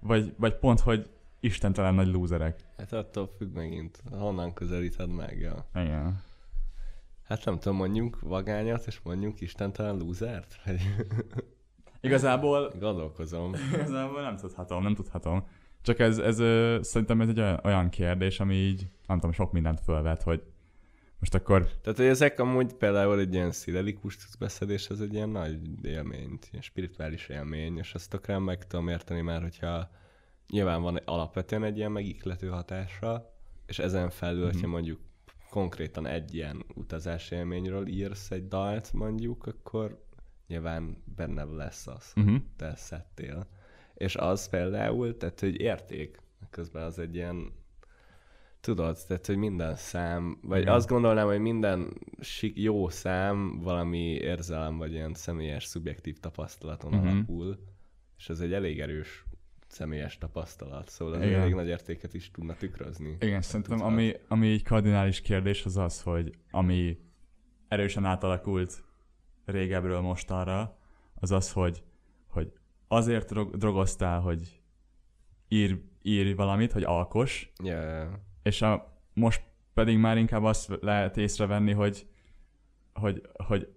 vagy, 0.00 0.34
vagy 0.36 0.58
pont, 0.58 0.80
hogy 0.80 1.10
istentelen 1.40 1.94
nagy 1.94 2.06
lúzerek. 2.06 2.60
Hát 2.76 2.92
attól 2.92 3.26
függ 3.26 3.54
megint, 3.54 4.02
honnan 4.10 4.52
közelíted 4.52 5.08
meg. 5.08 5.40
Ja. 5.40 5.66
Igen. 5.74 6.22
Hát 7.22 7.44
nem 7.44 7.58
tudom, 7.58 7.76
mondjunk 7.76 8.20
vagányat, 8.20 8.86
és 8.86 9.00
mondjunk 9.00 9.40
istentelen 9.40 9.96
lúzert? 9.96 10.60
Vagy 10.64 10.80
Igazából 12.00 12.72
Gondolkozom. 12.78 13.54
Igazából 13.74 14.22
nem 14.22 14.36
tudhatom, 14.36 14.82
nem 14.82 14.94
tudhatom. 14.94 15.46
Csak 15.82 15.98
ez, 15.98 16.18
ez 16.18 16.36
szerintem 16.86 17.20
ez 17.20 17.28
egy 17.28 17.40
olyan, 17.40 17.60
olyan 17.64 17.88
kérdés, 17.88 18.40
ami 18.40 18.54
így, 18.54 18.86
nem 19.06 19.16
tudom, 19.16 19.32
sok 19.32 19.52
mindent 19.52 19.80
fölvet, 19.80 20.22
hogy 20.22 20.42
most 21.20 21.34
akkor, 21.34 21.66
Tehát, 21.82 21.98
hogy 21.98 22.06
ezek 22.06 22.40
amúgy 22.40 22.72
például 22.72 23.18
egy 23.20 23.34
ilyen 23.34 23.52
szidelikus 23.52 24.16
beszedés, 24.38 24.88
ez 24.88 25.00
egy 25.00 25.14
ilyen 25.14 25.28
nagy 25.28 25.58
élmény, 25.82 26.38
ilyen 26.50 26.62
spirituális 26.62 27.28
élmény, 27.28 27.78
és 27.78 27.94
ezt 27.94 28.10
tökre 28.10 28.38
meg 28.38 28.66
tudom 28.66 28.88
érteni 28.88 29.20
már, 29.20 29.42
hogyha 29.42 29.90
nyilván 30.48 30.82
van 30.82 30.96
alapvetően 30.96 31.64
egy 31.64 31.76
ilyen 31.76 31.92
megiklető 31.92 32.48
hatása, 32.48 33.34
és 33.66 33.78
ezen 33.78 34.10
felül, 34.10 34.44
Mhm. 34.44 34.52
hogyha 34.52 34.66
mondjuk 34.68 35.00
konkrétan 35.50 36.06
egy 36.06 36.34
ilyen 36.34 36.64
utazási 36.74 37.34
élményről 37.34 37.86
írsz 37.86 38.30
egy 38.30 38.48
dalt 38.48 38.92
mondjuk, 38.92 39.46
akkor 39.46 40.04
nyilván 40.46 41.02
benne 41.16 41.44
lesz 41.44 41.86
az, 41.86 42.12
uh-huh. 42.16 42.36
te 42.56 42.74
szedtél. 42.76 43.46
És 43.94 44.16
az 44.16 44.48
például, 44.48 45.16
tehát 45.16 45.40
hogy 45.40 45.60
érték, 45.60 46.18
közben 46.50 46.82
az 46.82 46.98
egy 46.98 47.14
ilyen, 47.14 47.52
tudod, 48.60 48.98
tehát 49.06 49.26
hogy 49.26 49.36
minden 49.36 49.74
szám, 49.76 50.38
vagy 50.42 50.60
Igen. 50.60 50.74
azt 50.74 50.88
gondolnám, 50.88 51.26
hogy 51.26 51.38
minden 51.38 51.92
jó 52.54 52.88
szám 52.88 53.60
valami 53.62 54.04
érzelem, 54.08 54.78
vagy 54.78 54.92
ilyen 54.92 55.14
személyes, 55.14 55.64
szubjektív 55.64 56.18
tapasztalaton 56.18 56.90
Mhm. 56.90 56.98
uh-huh. 57.00 57.16
alapul, 57.16 57.58
és 58.18 58.28
ez 58.28 58.40
egy 58.40 58.52
elég 58.52 58.80
erős 58.80 59.24
személyes 59.66 60.18
tapasztalat, 60.18 60.88
szóval 60.88 61.14
az 61.14 61.20
elég 61.20 61.54
nagy 61.54 61.66
értéket 61.66 62.14
is 62.14 62.30
tudna 62.30 62.54
tükrözni. 62.54 63.16
Igen, 63.20 63.42
szerintem 63.42 63.76
Tudhat. 63.76 63.92
ami, 63.92 64.12
ami 64.28 64.50
egy 64.52 64.62
kardinális 64.62 65.20
kérdés 65.20 65.64
az 65.64 65.76
az, 65.76 66.02
hogy 66.02 66.34
ami 66.50 66.98
erősen 67.68 68.04
átalakult 68.04 68.84
régebről 69.44 70.00
mostanra, 70.00 70.78
az 71.14 71.30
az, 71.30 71.52
hogy, 71.52 71.82
hogy 72.26 72.52
azért 72.88 73.28
drog, 73.30 73.56
drogoztál, 73.56 74.20
hogy 74.20 74.60
ír, 75.48 75.80
ír 76.02 76.36
valamit, 76.36 76.72
hogy 76.72 76.82
alkos, 76.82 77.52
ja. 77.64 78.28
És 78.50 78.62
a, 78.62 78.96
most 79.12 79.42
pedig 79.74 79.98
már 79.98 80.18
inkább 80.18 80.44
azt 80.44 80.78
lehet 80.80 81.16
észrevenni, 81.16 81.72
hogy, 81.72 82.06
hogy, 82.92 83.22
hogy 83.46 83.68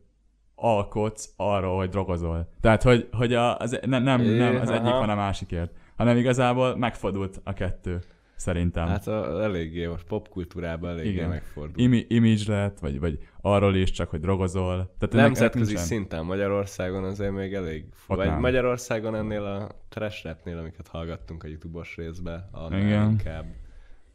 alkotsz 0.56 1.34
arról, 1.36 1.78
hogy 1.78 1.90
drogozol. 1.90 2.50
Tehát, 2.62 2.84
hogy, 2.84 3.10
hogy 3.12 3.34
a, 3.34 3.58
az, 3.58 3.80
nem, 3.86 4.04
nem, 4.04 4.22
nem 4.22 4.56
az 4.56 4.70
egyik 4.70 4.92
van 4.92 5.10
a 5.10 5.16
másikért, 5.16 5.72
hanem 5.96 6.18
igazából 6.18 6.78
megfordult 6.78 7.42
a 7.44 7.54
kettő, 7.54 8.00
szerintem. 8.36 8.88
Hát, 8.88 9.08
a, 9.08 9.42
eléggé, 9.42 9.86
most 9.86 10.06
popkultúrában 10.06 10.90
eléggé 10.90 11.10
Igen. 11.10 11.30
megfordult. 11.30 11.80
Imi, 11.80 12.06
image 12.08 12.44
lett, 12.48 12.80
vagy, 12.80 13.00
vagy 13.00 13.20
arról 13.42 13.76
is 13.76 13.92
csak, 13.92 14.10
hogy 14.10 14.20
drogozol. 14.20 14.96
Tehát 14.98 15.16
Nemzetközi 15.16 15.76
szinten 15.76 16.26
Magyarországon 16.26 17.04
azért 17.04 17.32
még 17.32 17.54
elég... 17.54 17.86
Ott 18.08 18.18
vagy 18.18 18.28
nem. 18.28 18.40
Magyarországon 18.40 19.16
ennél 19.16 19.44
a 19.44 19.70
trash 19.90 20.26
rapnél, 20.26 20.58
amiket 20.58 20.88
hallgattunk 20.88 21.44
a 21.44 21.48
YouTube-os 21.48 21.96
részbe, 21.96 22.50
annál 22.52 22.80
Igen. 22.80 23.10
inkább. 23.10 23.46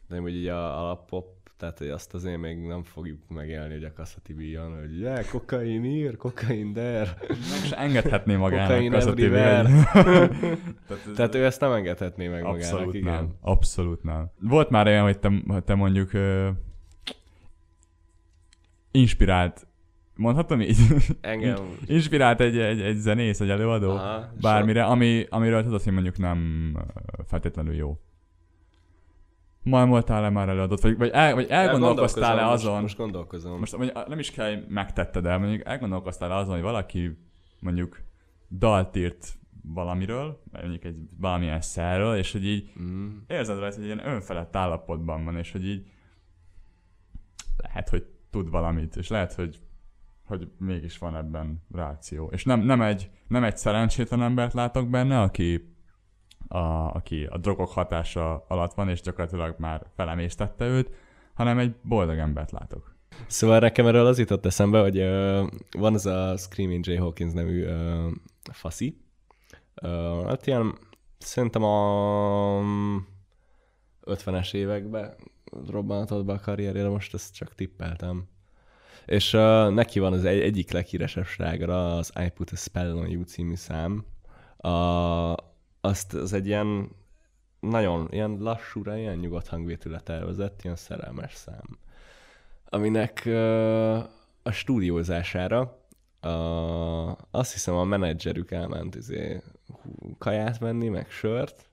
De 0.09 0.19
hogy 0.19 0.35
így 0.35 0.47
a 0.47 0.79
alappop, 0.79 1.39
tehát 1.59 1.79
hogy 1.79 1.89
azt 1.89 2.15
azért 2.15 2.39
még 2.39 2.59
nem 2.59 2.83
fogjuk 2.83 3.19
megélni, 3.29 3.73
hogy 3.73 3.85
a 3.85 3.93
Kasszati 3.93 4.33
bíjon, 4.33 4.79
hogy 4.79 4.99
yeah, 5.01 5.25
kokain 5.25 5.85
ír, 5.85 6.17
kokain 6.17 6.73
der. 6.73 7.17
Meg 7.29 7.65
se 7.65 7.77
engedhetné 7.77 8.37
magának 8.37 8.69
Kokain 8.69 8.95
everywhere. 8.95 9.63
Tehát, 10.87 11.03
Tehát 11.17 11.35
ő 11.35 11.45
ezt 11.45 11.61
nem 11.61 11.73
engedhetné 11.73 12.29
meg 12.29 12.45
abszolút 12.45 12.71
magának, 12.71 12.95
igen. 12.95 13.13
nem. 13.13 13.35
Abszolút 13.41 14.03
nem. 14.03 14.31
Volt 14.41 14.71
már 14.71 14.87
olyan, 14.87 15.03
hogy 15.03 15.19
te, 15.19 15.31
te 15.65 15.75
mondjuk 15.75 16.13
ö, 16.13 16.49
inspirált, 18.91 19.67
mondhatom 20.15 20.61
így? 20.61 20.79
Engem... 21.21 21.57
inspirált 21.87 22.41
egy, 22.41 22.59
egy, 22.59 22.81
egy 22.81 22.97
zenész, 22.97 23.41
egy 23.41 23.51
előadó, 23.51 23.91
Aha, 23.91 24.33
bármire, 24.41 24.85
ami, 24.85 25.27
amiről 25.29 25.63
tudod, 25.63 25.83
hogy 25.83 25.93
mondjuk 25.93 26.19
nem 26.19 26.73
feltétlenül 27.27 27.75
jó. 27.75 27.99
Malmoltál-e 29.69 30.29
már 30.29 30.49
előadót? 30.49 30.81
Vagy, 30.81 30.97
vagy, 30.97 31.11
el, 31.13 31.35
vagy 31.35 31.47
elgondolkoztál-e 31.49 32.47
azon? 32.47 32.71
Most, 32.71 32.83
most 32.83 32.97
gondolkozom. 32.97 33.59
Most 33.59 33.77
mondjuk, 33.77 34.09
nem 34.09 34.19
is 34.19 34.31
kell, 34.31 34.65
megtetted 34.69 35.27
el, 35.27 35.39
mondjuk 35.39 35.67
elgondolkoztál 35.67 36.33
azon, 36.33 36.55
hogy 36.55 36.63
valaki 36.63 37.19
mondjuk 37.61 38.03
dalt 38.51 38.97
írt 38.97 39.39
valamiről, 39.63 40.43
mondjuk 40.53 40.85
egy 40.85 40.97
valamilyen 41.19 41.61
szerről, 41.61 42.17
és 42.17 42.33
hogy 42.33 42.47
így 42.47 42.73
Mm. 42.83 43.17
érzed 43.27 43.59
rajta, 43.59 43.77
hogy 43.77 43.85
ilyen 43.85 44.07
önfelett 44.07 44.57
állapotban 44.57 45.25
van, 45.25 45.37
és 45.37 45.53
hogy 45.53 45.67
így 45.67 45.87
lehet, 47.57 47.89
hogy 47.89 48.07
tud 48.31 48.51
valamit, 48.51 48.97
és 48.97 49.09
lehet, 49.09 49.33
hogy, 49.33 49.61
hogy 50.25 50.51
mégis 50.59 50.99
van 50.99 51.17
ebben 51.17 51.63
reakció. 51.75 52.29
És 52.33 52.45
nem, 52.45 52.61
nem, 52.61 52.83
egy, 52.83 53.11
nem 53.29 53.45
egy 53.45 53.57
szerencsétlen 53.57 54.23
embert 54.23 54.53
látok 54.53 54.89
benne, 54.89 55.21
aki 55.21 55.77
a, 56.49 56.59
aki 56.95 57.25
a 57.25 57.39
drogok 57.39 57.69
hatása 57.69 58.45
alatt 58.49 58.75
van, 58.75 58.89
és 58.89 59.01
gyakorlatilag 59.01 59.55
már 59.59 59.87
felemésztette 59.97 60.67
őt, 60.67 60.91
hanem 61.35 61.59
egy 61.59 61.75
boldog 61.83 62.19
embert 62.19 62.51
látok. 62.51 62.97
Szóval 63.27 63.59
nekem 63.59 63.87
erről 63.87 64.07
az 64.07 64.19
jutott 64.19 64.47
eszembe, 64.47 64.81
hogy 64.81 64.99
uh, 64.99 65.47
van 65.79 65.95
az 65.95 66.07
a 66.07 66.37
Screaming 66.37 66.87
Jay 66.87 66.97
Hawkins 66.97 67.33
nevű 67.33 67.67
uh, 67.67 68.13
faszi. 68.53 69.01
Uh, 69.83 70.27
hát 70.27 70.47
ilyen, 70.47 70.79
szerintem 71.19 71.63
a 71.63 72.61
50-es 74.05 74.55
években 74.55 75.15
robbantott 75.71 76.25
be 76.25 76.33
a 76.33 76.41
karrierjére, 76.41 76.89
most 76.89 77.15
ezt 77.15 77.35
csak 77.35 77.55
tippeltem. 77.55 78.29
És 79.07 79.33
uh, 79.33 79.71
neki 79.71 79.99
van 79.99 80.13
az 80.13 80.25
egy, 80.25 80.41
egyik 80.41 80.71
leghíresebb 80.71 81.27
slágera, 81.27 81.97
az 81.97 82.13
I 82.25 82.29
Put 82.29 82.51
a 82.51 82.57
Spell 82.57 82.93
on 82.93 83.11
You 83.11 83.23
című 83.23 83.55
szám. 83.55 84.05
A, 84.57 84.69
azt 85.89 86.15
az 86.15 86.33
egy 86.33 86.47
ilyen 86.47 86.89
nagyon 87.61 88.09
ilyen 88.11 88.37
lassúra, 88.41 88.97
ilyen 88.97 89.17
nyugodt 89.17 89.49
hangvétűre 89.49 90.01
tervezett, 90.01 90.63
ilyen 90.63 90.77
szerelmes 90.77 91.35
szám. 91.35 91.79
Aminek 92.65 93.23
uh, 93.27 93.97
a 94.43 94.51
stúdiózására 94.51 95.79
a, 96.21 96.29
azt 97.31 97.53
hiszem 97.53 97.75
a 97.75 97.85
menedzserük 97.85 98.51
elment 98.51 98.95
izé, 98.95 99.43
kaját 100.19 100.59
venni, 100.59 100.89
meg 100.89 101.11
sört, 101.11 101.69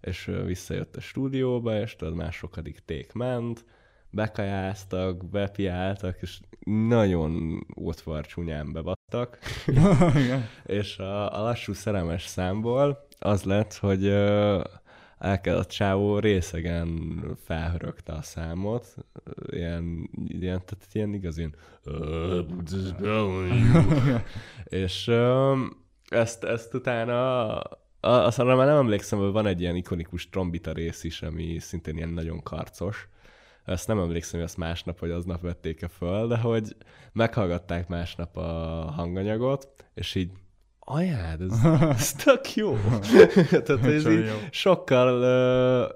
és 0.00 0.30
visszajött 0.44 0.96
a 0.96 1.00
stúdióba, 1.00 1.80
és 1.80 1.96
tudod, 1.96 2.14
már 2.14 2.32
sokadik 2.32 2.78
ték 2.84 3.12
ment, 3.12 3.64
bekajáztak, 4.10 5.28
bepiáltak, 5.28 6.16
és 6.20 6.40
nagyon 6.88 7.60
ótvar 7.76 8.26
csúnyán 8.26 8.72
bevattak. 8.72 9.38
és 10.66 10.98
a, 10.98 11.38
a 11.38 11.42
lassú 11.42 11.72
szerelmes 11.72 12.26
számból 12.26 13.08
az 13.20 13.42
lett, 13.42 13.74
hogy 13.74 14.06
elkezdett 15.18 15.64
a 15.64 15.66
csávó 15.66 16.18
részegen 16.18 17.20
felhörögte 17.44 18.12
a 18.12 18.22
számot, 18.22 18.94
ilyen, 19.46 20.10
ilyen 20.12 20.62
tehát 20.64 20.86
ilyen 20.92 21.14
igaz, 21.14 21.38
ilyen 21.38 21.54
és 24.64 25.08
ezt, 26.08 26.44
ezt 26.44 26.74
utána 26.74 27.58
azt 28.00 28.38
már 28.38 28.56
nem 28.56 28.76
emlékszem, 28.76 29.18
hogy 29.18 29.32
van 29.32 29.46
egy 29.46 29.60
ilyen 29.60 29.76
ikonikus 29.76 30.28
trombita 30.28 30.72
rész 30.72 31.04
is, 31.04 31.22
ami 31.22 31.58
szintén 31.58 31.96
ilyen 31.96 32.08
nagyon 32.08 32.42
karcos. 32.42 33.08
Ezt 33.64 33.86
nem 33.86 33.98
emlékszem, 33.98 34.38
hogy 34.40 34.48
azt 34.48 34.56
másnap 34.56 34.98
vagy 34.98 35.10
aznap 35.10 35.40
vették-e 35.40 35.88
föl, 35.88 36.26
de 36.26 36.36
hogy 36.36 36.76
meghallgatták 37.12 37.88
másnap 37.88 38.36
a 38.36 38.42
hanganyagot, 38.96 39.68
és 39.94 40.14
így 40.14 40.30
Ajád, 40.92 41.40
ez, 41.40 41.64
ez 41.98 42.12
tök 42.12 42.54
jó. 42.54 42.76
Tehát 43.50 43.84
ez 43.84 44.06
így 44.06 44.26
jó. 44.26 44.34
sokkal 44.50 45.20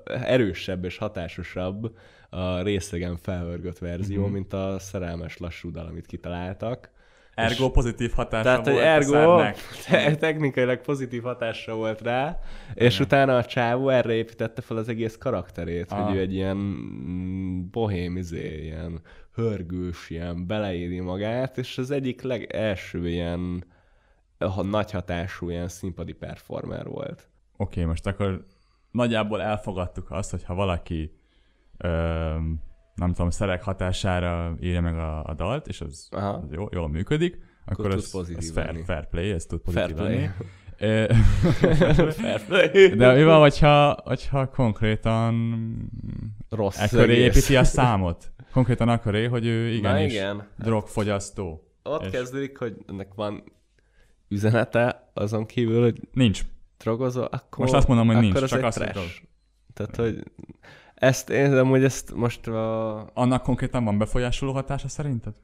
uh, 0.06 0.30
erősebb 0.30 0.84
és 0.84 0.98
hatásosabb 0.98 1.96
a 2.30 2.62
részegen 2.62 3.16
felhörgött 3.16 3.78
verzió, 3.78 4.22
mm-hmm. 4.22 4.32
mint 4.32 4.52
a 4.52 4.76
szerelmes 4.78 5.38
lassú 5.38 5.70
dal, 5.70 5.86
amit 5.86 6.06
kitaláltak. 6.06 6.90
Ergo 7.34 7.70
pozitív 7.70 8.12
hatása 8.12 8.42
tehát, 8.42 8.66
volt 8.66 8.78
ergo 8.78 9.42
te- 9.88 10.16
technikailag 10.16 10.80
pozitív 10.80 11.22
hatása 11.22 11.74
volt 11.74 12.00
rá, 12.00 12.38
és 12.74 12.94
Igen. 12.94 13.06
utána 13.06 13.36
a 13.36 13.44
csávó 13.44 13.88
erre 13.88 14.12
építette 14.12 14.62
fel 14.62 14.76
az 14.76 14.88
egész 14.88 15.16
karakterét, 15.16 15.92
Aha. 15.92 16.02
hogy 16.02 16.16
ő 16.16 16.20
egy 16.20 16.34
ilyen 16.34 16.56
mm, 16.56 17.60
bohém, 17.70 18.16
izé, 18.16 18.62
ilyen 18.62 19.00
hörgős, 19.34 20.10
ilyen 20.10 20.46
beleéri 20.46 21.00
magát, 21.00 21.58
és 21.58 21.78
az 21.78 21.90
egyik 21.90 22.22
legelső 22.22 23.08
ilyen 23.08 23.64
ha 24.48 24.62
nagy 24.62 24.90
hatású 24.90 25.50
ilyen 25.50 25.68
színpadi 25.68 26.12
performer 26.12 26.86
volt. 26.86 27.28
Oké, 27.56 27.56
okay, 27.56 27.84
most 27.84 28.06
akkor 28.06 28.44
nagyjából 28.90 29.42
elfogadtuk 29.42 30.10
azt, 30.10 30.30
hogy 30.30 30.44
ha 30.44 30.54
valaki 30.54 31.16
ö, 31.76 31.88
nem 32.94 33.12
tudom, 33.12 33.30
szerek 33.30 33.62
hatására 33.62 34.56
írja 34.60 34.80
meg 34.80 34.98
a, 34.98 35.24
a 35.24 35.34
dalt, 35.34 35.66
és 35.66 35.80
az, 35.80 36.08
az 36.10 36.50
jó, 36.50 36.68
jól 36.70 36.88
működik, 36.88 37.38
akkor 37.64 37.90
ez, 37.90 38.14
ez 38.36 38.50
fair, 38.50 38.82
fair 38.84 39.08
play, 39.08 39.30
ez 39.30 39.46
tud 39.46 39.60
pozitív 39.60 39.96
fair 39.96 40.08
lenni. 40.08 40.28
De 42.96 43.12
mi 43.12 43.24
van, 43.24 43.40
hogyha, 43.40 43.96
hogyha 44.04 44.48
konkrétan 44.48 45.54
Rossz 46.50 46.78
ekkor 46.78 47.11
építi 47.11 47.57
a 47.57 47.64
számot? 47.64 48.33
Konkrétan 48.52 48.88
akkor 48.88 49.28
hogy 49.28 49.46
ő 49.46 49.68
igenis 49.68 50.12
igen. 50.12 50.48
drogfogyasztó. 50.59 51.68
Ott 51.83 52.02
és... 52.02 52.11
kezdődik, 52.11 52.59
hogy 52.59 52.76
ennek 52.88 53.14
van 53.14 53.44
üzenete 54.35 55.11
azon 55.14 55.47
kívül, 55.47 55.83
hogy 55.83 56.01
nincs. 56.12 56.42
Drogozol, 56.79 57.25
akkor, 57.25 57.59
most 57.59 57.73
azt 57.73 57.88
mondom, 57.88 58.07
hogy 58.07 58.16
nincs, 58.16 58.44
csak 58.44 58.62
azt 58.62 58.79
mondom. 58.79 59.05
Tehát, 59.75 59.97
hogy 59.97 60.23
ezt 60.94 61.31
én, 61.31 61.66
hogy 61.66 61.85
ezt 61.85 62.14
most 62.14 62.47
a... 62.47 63.01
Annak 63.14 63.42
konkrétan 63.42 63.85
van 63.85 63.99
befolyásoló 63.99 64.53
hatása 64.53 64.88
szerinted? 64.88 65.35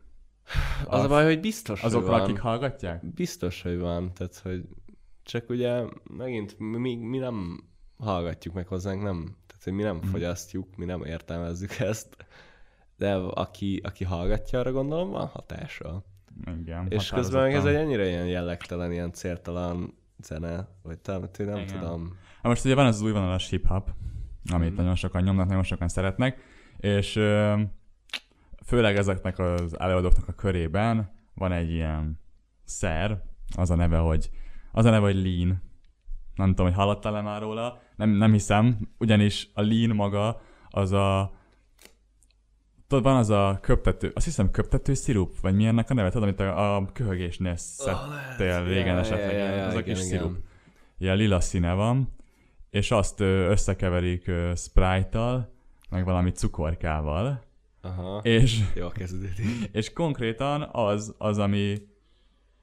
Az 0.87 1.00
a, 1.00 1.05
a 1.05 1.09
baj, 1.09 1.24
hogy 1.24 1.40
biztos, 1.40 1.83
Azokra, 1.83 2.12
hogy 2.12 2.20
akik 2.20 2.38
hallgatják? 2.38 3.07
Biztos, 3.14 3.62
hogy 3.62 3.79
van. 3.79 4.12
Tehát, 4.14 4.38
hogy 4.38 4.64
csak 5.22 5.48
ugye 5.48 5.83
megint 6.16 6.59
mi, 6.59 6.96
mi 6.96 7.18
nem 7.18 7.64
hallgatjuk 7.98 8.55
meg 8.55 8.66
hozzánk, 8.66 9.03
nem. 9.03 9.37
Tehát, 9.46 9.64
hogy 9.64 9.72
mi 9.72 9.83
nem 9.83 10.00
hmm. 10.00 10.11
fogyasztjuk, 10.11 10.76
mi 10.76 10.85
nem 10.85 11.05
értelmezzük 11.05 11.79
ezt. 11.79 12.16
De 12.96 13.14
aki, 13.14 13.81
aki 13.85 14.05
hallgatja, 14.05 14.59
arra 14.59 14.72
gondolom, 14.72 15.11
van 15.11 15.26
hatása. 15.26 16.05
Igen, 16.61 16.87
És 16.88 17.09
közben 17.09 17.42
meg 17.42 17.55
ez 17.55 17.64
egy 17.64 17.74
ennyire 17.74 18.09
ilyen 18.09 18.26
jellegtelen, 18.26 18.92
ilyen 18.92 19.12
céltalan 19.12 19.94
zene, 20.22 20.68
vagy 20.83 20.98
talán, 20.98 21.29
nem 21.37 21.57
Igen. 21.57 21.66
tudom. 21.66 22.16
Ha 22.42 22.48
most 22.48 22.64
ugye 22.64 22.74
van 22.74 22.87
az 22.87 23.03
új 23.03 23.12
vonalas 23.12 23.48
hip-hop, 23.48 23.90
amit 24.53 24.72
mm. 24.72 24.76
nagyon 24.76 24.94
sokan 24.94 25.22
nyomnak, 25.22 25.48
nagyon 25.48 25.62
sokan 25.62 25.88
szeretnek, 25.88 26.42
és 26.76 27.12
főleg 28.64 28.96
ezeknek 28.96 29.38
az 29.38 29.81
előadóknak 29.81 30.29
a 30.29 30.33
körében 30.33 31.11
van 31.35 31.53
egy 31.53 31.70
ilyen 31.70 32.20
szer, 32.64 33.22
az 33.57 33.70
a 33.70 33.74
neve, 33.74 33.98
hogy 33.98 34.31
az 34.72 34.85
a 34.85 34.90
neve, 34.90 35.07
hogy 35.07 35.22
lean. 35.22 35.62
Nem 36.35 36.48
tudom, 36.48 36.66
hogy 36.66 36.74
hallottál-e 36.74 37.20
már 37.20 37.40
róla. 37.40 37.81
Nem, 37.96 38.11
nem 38.11 38.33
hiszem, 38.33 38.88
ugyanis 38.98 39.50
a 39.55 39.61
lean 39.61 39.94
maga 39.96 40.40
az 40.70 40.92
a 40.92 41.33
Tudod, 42.90 43.05
van 43.05 43.16
az 43.16 43.31
a 43.31 43.59
köptető, 43.62 44.12
azt 44.14 44.24
hiszem 44.24 44.50
köptető 44.50 44.94
szirup, 44.94 45.40
vagy 45.40 45.55
mi 45.55 45.66
ennek 45.66 45.90
a 45.90 45.94
neve? 45.94 46.11
Tudod, 46.11 46.22
amit 46.22 46.40
a, 46.40 46.76
a 46.76 46.87
köhögésnél 46.92 47.57
szedtél 47.57 48.61
oh, 48.61 48.66
régen 48.66 48.94
ja, 48.94 49.00
esetleg, 49.00 49.33
ja, 49.33 49.55
ja, 49.55 49.66
az 49.66 49.74
a 49.74 49.83
kis 49.83 49.92
igen, 49.92 50.05
szirup. 50.05 50.37
Ilyen 50.98 51.16
lila 51.16 51.40
színe 51.40 51.72
van, 51.72 52.09
és 52.70 52.90
azt 52.90 53.20
összekeverik 53.20 54.31
Sprite-tal, 54.57 55.53
meg 55.90 56.05
valami 56.05 56.31
cukorkával. 56.31 57.44
Aha, 57.81 58.20
és, 58.22 58.61
jó 58.74 58.88
kezdődik. 58.88 59.68
És 59.72 59.92
konkrétan 59.92 60.68
az, 60.72 61.14
az, 61.18 61.38
ami 61.38 61.76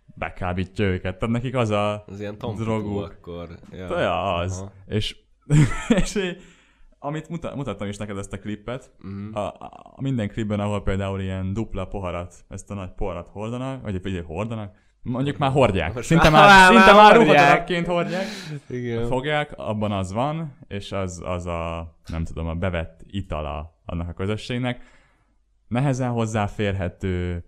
bekábítja 0.06 0.86
őket. 0.86 1.20
Tehát 1.20 1.34
nekik 1.36 1.56
az 1.56 1.70
a 1.70 2.04
az 2.08 2.20
ilyen 2.20 2.38
droguk. 2.38 3.04
akkor. 3.04 3.50
Ja, 3.72 4.00
ja 4.00 4.36
az. 4.36 4.58
Aha. 4.58 4.72
És, 4.86 5.18
és 6.04 6.20
amit 7.08 7.30
muta, 7.30 7.56
mutattam 7.56 7.88
is 7.88 7.98
neked 7.98 8.18
ezt 8.18 8.34
a 8.34 8.40
klippet, 8.40 8.92
uh-huh. 9.00 9.38
a, 9.38 9.48
a, 9.48 10.02
minden 10.02 10.28
klipben, 10.28 10.60
ahol 10.60 10.84
például 10.84 11.22
ilyen 11.22 11.54
dupla 11.54 11.86
poharat, 11.86 12.36
ezt 12.50 12.72
a 12.72 12.74
nagy 12.74 12.92
poharat 12.96 13.28
hordanak, 13.28 13.82
vagy 13.82 13.96
egy 14.04 14.24
hordanak, 14.26 14.76
mondjuk 15.02 15.38
már 15.38 15.52
hordják. 15.52 15.94
Most 15.94 16.08
szinte 16.08 16.30
már, 16.30 16.48
már, 16.48 16.74
szinte 16.74 16.94
már 16.94 17.16
ruhadarabként 17.16 17.88
hordják. 17.88 18.26
Igen. 18.70 19.08
Fogják, 19.08 19.54
abban 19.56 19.92
az 19.92 20.14
van, 20.14 20.58
és 20.68 20.92
az, 20.92 21.22
az 21.26 21.46
a, 21.46 21.96
nem 22.06 22.24
tudom, 22.24 22.48
a 22.48 22.54
bevett 22.54 23.02
itala 23.06 23.82
annak 23.86 24.10
a 24.10 24.14
közösségnek. 24.14 24.82
Nehezen 25.68 26.10
hozzáférhető, 26.10 27.44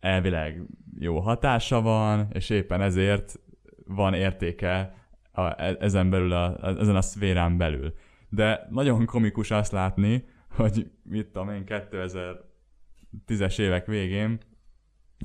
elvileg 0.00 0.62
jó 0.98 1.20
hatása 1.20 1.80
van, 1.80 2.28
és 2.32 2.50
éppen 2.50 2.80
ezért 2.80 3.40
van 3.86 4.14
értéke 4.14 4.94
a, 5.32 5.62
e, 5.62 5.76
ezen 5.80 6.10
belül, 6.10 6.32
a, 6.32 6.68
ezen 6.78 6.96
a 6.96 7.02
szférán 7.02 7.56
belül 7.56 7.94
de 8.34 8.66
nagyon 8.70 9.06
komikus 9.06 9.50
azt 9.50 9.72
látni, 9.72 10.24
hogy 10.48 10.90
mit 11.02 11.26
tudom 11.26 11.50
én 11.50 11.64
2010-es 11.66 13.58
évek 13.58 13.86
végén 13.86 14.38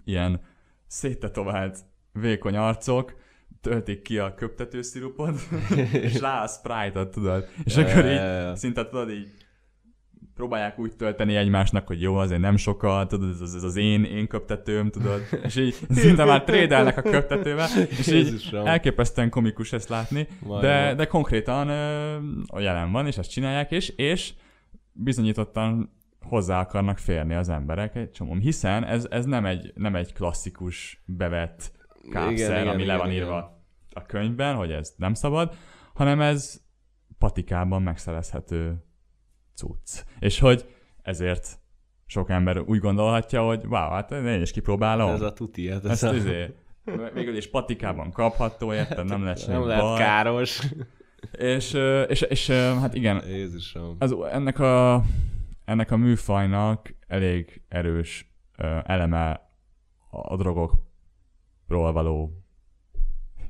ilyen 0.04 0.41
széttetovált 0.88 1.80
vékony 2.12 2.56
arcok 2.56 3.15
töltik 3.62 4.02
ki 4.02 4.17
a 4.17 4.34
köptetőszirupot, 4.34 5.39
és 5.91 6.19
rá 6.19 6.43
a 6.43 6.48
Sprite-ot, 6.48 7.12
tudod. 7.12 7.48
És 7.63 7.78
akkor 7.78 8.06
így 8.06 8.56
szinte 8.56 8.88
tudod 8.88 9.10
így 9.10 9.32
próbálják 10.39 10.80
úgy 10.80 10.95
tölteni 10.95 11.36
egymásnak, 11.36 11.88
hogy 11.88 12.02
jó, 12.02 12.15
azért 12.15 12.41
nem 12.41 12.58
sokkal, 12.58 13.08
tudod, 13.08 13.30
ez 13.30 13.41
az, 13.41 13.56
ez 13.56 13.63
az 13.63 13.75
én, 13.75 14.04
én 14.04 14.28
köptetőm, 14.28 14.89
tudod, 14.89 15.21
és 15.43 15.56
így 15.56 15.75
szinte 15.89 16.25
már 16.25 16.43
trédelnek 16.43 16.97
a 16.97 17.02
köptetővel, 17.02 17.67
és 17.89 18.08
így 18.08 18.49
elképesztően 18.65 19.30
komikus 19.30 19.73
ezt 19.73 19.89
látni, 19.89 20.28
de, 20.62 20.93
de 20.95 21.06
konkrétan 21.06 21.69
a 22.47 22.60
jelen 22.60 22.91
van, 22.91 23.08
és 23.08 23.17
ezt 23.17 23.30
csinálják, 23.30 23.71
és, 23.71 23.89
és 23.89 24.34
bizonyítottan 24.91 25.97
hozzá 26.21 26.60
akarnak 26.60 26.97
férni 26.97 27.34
az 27.34 27.49
emberek 27.49 27.95
egy 27.95 28.12
csomó. 28.12 28.34
Hiszen 28.34 28.86
ez, 28.86 29.08
ez 29.10 29.25
nem, 29.25 29.45
egy, 29.45 29.71
nem 29.75 29.95
egy 29.95 30.13
klasszikus 30.13 31.04
bevett 31.06 31.71
kápszer, 32.12 32.62
igen, 32.62 32.67
ami 32.67 32.84
igen, 32.84 32.95
le 32.95 33.02
van 33.02 33.12
igen, 33.12 33.23
írva 33.23 33.38
igen. 33.38 34.04
a 34.04 34.06
könyvben, 34.06 34.56
hogy 34.56 34.71
ez 34.71 34.93
nem 34.97 35.13
szabad, 35.13 35.56
hanem 35.93 36.21
ez 36.21 36.62
patikában 37.17 37.82
megszerezhető 37.82 38.84
cucc. 39.60 40.04
És 40.19 40.39
hogy 40.39 40.65
ezért 41.02 41.60
sok 42.06 42.30
ember 42.30 42.60
úgy 42.60 42.80
gondolhatja, 42.80 43.41
hogy 43.41 43.65
wow, 43.65 43.89
hát 43.89 44.12
én 44.12 44.41
is 44.41 44.52
kipróbálom. 44.52 45.10
Ez 45.10 45.22
a 45.22 45.34
tuti, 45.34 45.69
hát 45.69 45.86
ez 45.86 45.91
Ezt 45.91 46.04
a... 46.04 46.13
izé, 46.13 46.54
végül 47.13 47.36
is 47.36 47.50
patikában 47.50 48.12
kapható, 48.12 48.74
érted? 48.74 49.06
Nem 49.06 49.24
lesz 49.24 49.45
nem 49.45 49.65
lehet 49.65 49.82
baj. 49.82 49.98
káros. 49.98 50.62
És, 51.32 51.74
és, 52.08 52.22
és, 52.22 52.50
hát 52.50 52.93
igen, 52.93 53.24
Jézusom. 53.28 53.95
az, 54.00 54.15
ennek, 54.32 54.60
a, 54.60 55.04
ennek 55.65 55.91
a 55.91 55.98
műfajnak 55.98 56.95
elég 57.08 57.62
erős 57.67 58.32
eleme 58.84 59.52
a, 60.10 60.36
drogokról 60.36 61.91
való 61.91 62.32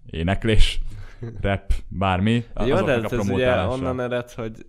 éneklés, 0.06 0.80
rap, 1.42 1.74
bármi. 1.88 2.44
Jó, 2.66 2.82
de 2.82 2.94
ez 2.94 3.30
ugye 3.30 3.66
onnan 3.66 4.00
ered, 4.00 4.32
hogy 4.32 4.66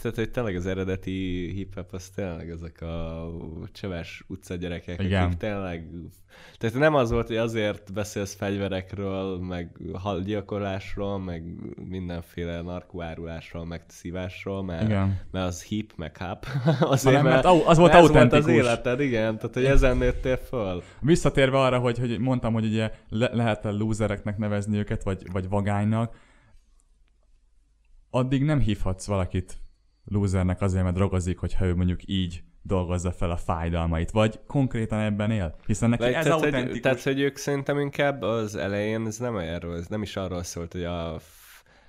tehát, 0.00 0.16
hogy 0.16 0.30
tényleg 0.30 0.56
az 0.56 0.66
eredeti 0.66 1.50
hip-hop 1.54 1.92
az 1.92 2.08
tényleg 2.08 2.50
ezek 2.50 2.80
a 2.80 3.28
csöves 3.72 4.24
utcagyerekek, 4.28 5.02
Igen. 5.02 5.22
akik 5.22 5.36
tényleg... 5.38 5.88
Tehát 6.58 6.76
nem 6.78 6.94
az 6.94 7.10
volt, 7.10 7.26
hogy 7.26 7.36
azért 7.36 7.92
beszélsz 7.92 8.34
fegyverekről, 8.34 9.38
meg 9.38 9.76
halgyilkolásról, 9.92 11.18
meg 11.18 11.42
mindenféle 11.88 12.60
narkóárulásról, 12.60 13.66
meg 13.66 13.82
szívásról, 13.88 14.64
mert, 14.64 14.82
Igen. 14.82 15.20
mert 15.30 15.46
az 15.46 15.62
hip, 15.62 15.92
meg 15.96 16.16
hap. 16.16 16.46
Azért, 16.80 17.16
Hanem, 17.16 17.32
mert 17.32 17.44
au- 17.44 17.66
az 17.66 17.78
volt 17.78 17.92
mert 17.92 18.04
autentikus. 18.04 18.44
Volt 18.44 18.58
az 18.58 18.64
életed, 18.64 19.00
igen, 19.00 19.36
tehát 19.36 19.54
hogy 19.54 19.64
ezen 19.64 19.96
nőttél 19.96 20.36
föl. 20.36 20.82
Visszatérve 21.00 21.58
arra, 21.58 21.78
hogy, 21.78 21.98
hogy 21.98 22.18
mondtam, 22.18 22.52
hogy 22.52 22.64
ugye 22.64 22.90
le- 23.08 23.34
lehet 23.34 23.64
-e 23.64 23.70
lúzereknek 23.70 24.38
nevezni 24.38 24.78
őket, 24.78 25.02
vagy, 25.02 25.30
vagy 25.32 25.48
vagánynak, 25.48 26.16
addig 28.10 28.44
nem 28.44 28.58
hívhatsz 28.58 29.06
valakit 29.06 29.58
lúzernek 30.04 30.60
azért, 30.60 30.84
mert 30.84 30.96
drogozik, 30.96 31.38
hogyha 31.38 31.64
ő 31.64 31.74
mondjuk 31.74 32.00
így 32.06 32.42
dolgozza 32.62 33.12
fel 33.12 33.30
a 33.30 33.36
fájdalmait, 33.36 34.10
vagy 34.10 34.40
konkrétan 34.46 35.00
ebben 35.00 35.30
él. 35.30 35.56
Hiszen 35.66 35.88
neki 35.90 36.02
Vagy 36.02 36.12
ez 36.12 36.24
tehát, 36.24 36.38
hogy, 36.38 36.48
autentikus. 36.48 36.80
tehát, 36.80 37.02
hogy 37.02 37.20
ők 37.20 37.36
szerintem 37.36 37.78
inkább 37.78 38.22
az 38.22 38.56
elején, 38.56 39.06
ez 39.06 39.18
nem 39.18 39.36
erről, 39.36 39.76
ez 39.76 39.86
nem 39.86 40.02
is 40.02 40.16
arról 40.16 40.42
szólt, 40.42 40.72
hogy 40.72 40.84
a 40.84 41.20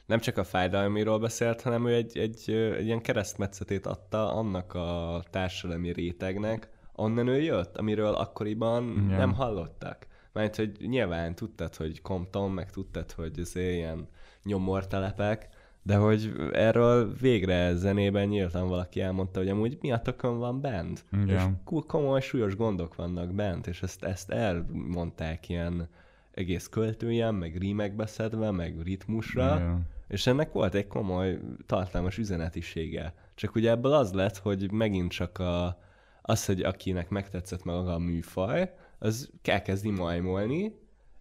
nem 0.05 0.19
csak 0.19 0.37
a 0.37 0.43
fájdalmiról 0.43 1.19
beszélt, 1.19 1.61
hanem 1.61 1.87
ő 1.87 1.93
egy, 1.93 2.17
egy, 2.17 2.51
egy 2.51 2.85
ilyen 2.85 3.01
keresztmetszetét 3.01 3.85
adta 3.85 4.33
annak 4.33 4.73
a 4.73 5.21
társadalmi 5.29 5.91
rétegnek, 5.91 6.69
onnan 6.95 7.27
ő 7.27 7.41
jött, 7.41 7.77
amiről 7.77 8.13
akkoriban 8.13 8.91
Igen. 8.91 9.17
nem 9.17 9.33
hallottak. 9.33 10.07
Mert 10.33 10.55
hogy 10.55 10.71
nyilván 10.79 11.35
tudtad, 11.35 11.75
hogy 11.75 12.01
Compton, 12.01 12.51
meg 12.51 12.71
tudtad, 12.71 13.11
hogy 13.11 13.39
ez 13.39 13.55
ilyen 13.55 14.07
nyomortelepek, 14.43 15.49
de 15.83 15.95
hogy 15.95 16.33
erről 16.51 17.13
végre 17.19 17.75
zenében 17.75 18.27
nyíltan 18.27 18.67
valaki 18.67 19.01
elmondta, 19.01 19.39
hogy 19.39 19.49
amúgy 19.49 19.77
miatokon 19.81 20.39
van 20.39 20.61
bent. 20.61 21.05
Igen. 21.11 21.59
És 21.69 21.79
komoly, 21.87 22.21
súlyos 22.21 22.55
gondok 22.55 22.95
vannak 22.95 23.33
bent, 23.33 23.67
és 23.67 23.81
ezt, 23.81 24.03
ezt 24.03 24.29
elmondták 24.29 25.49
ilyen 25.49 25.89
egész 26.31 26.67
költőjen, 26.67 27.35
meg 27.35 27.57
rímekbe 27.57 28.05
szedve, 28.05 28.51
meg 28.51 28.81
ritmusra, 28.83 29.55
Igen. 29.55 29.87
és 30.07 30.27
ennek 30.27 30.51
volt 30.51 30.73
egy 30.73 30.87
komoly, 30.87 31.39
tartalmas 31.65 32.17
üzenetisége. 32.17 33.13
Csak 33.35 33.55
ugye 33.55 33.69
ebből 33.69 33.93
az 33.93 34.13
lett, 34.13 34.37
hogy 34.37 34.71
megint 34.71 35.11
csak 35.11 35.37
a, 35.37 35.79
az, 36.21 36.45
hogy 36.45 36.61
akinek 36.61 37.09
megtetszett 37.09 37.63
maga 37.63 37.93
a 37.93 37.97
műfaj, 37.99 38.73
az 38.99 39.29
elkezdi 39.43 39.89
majmolni, 39.89 40.79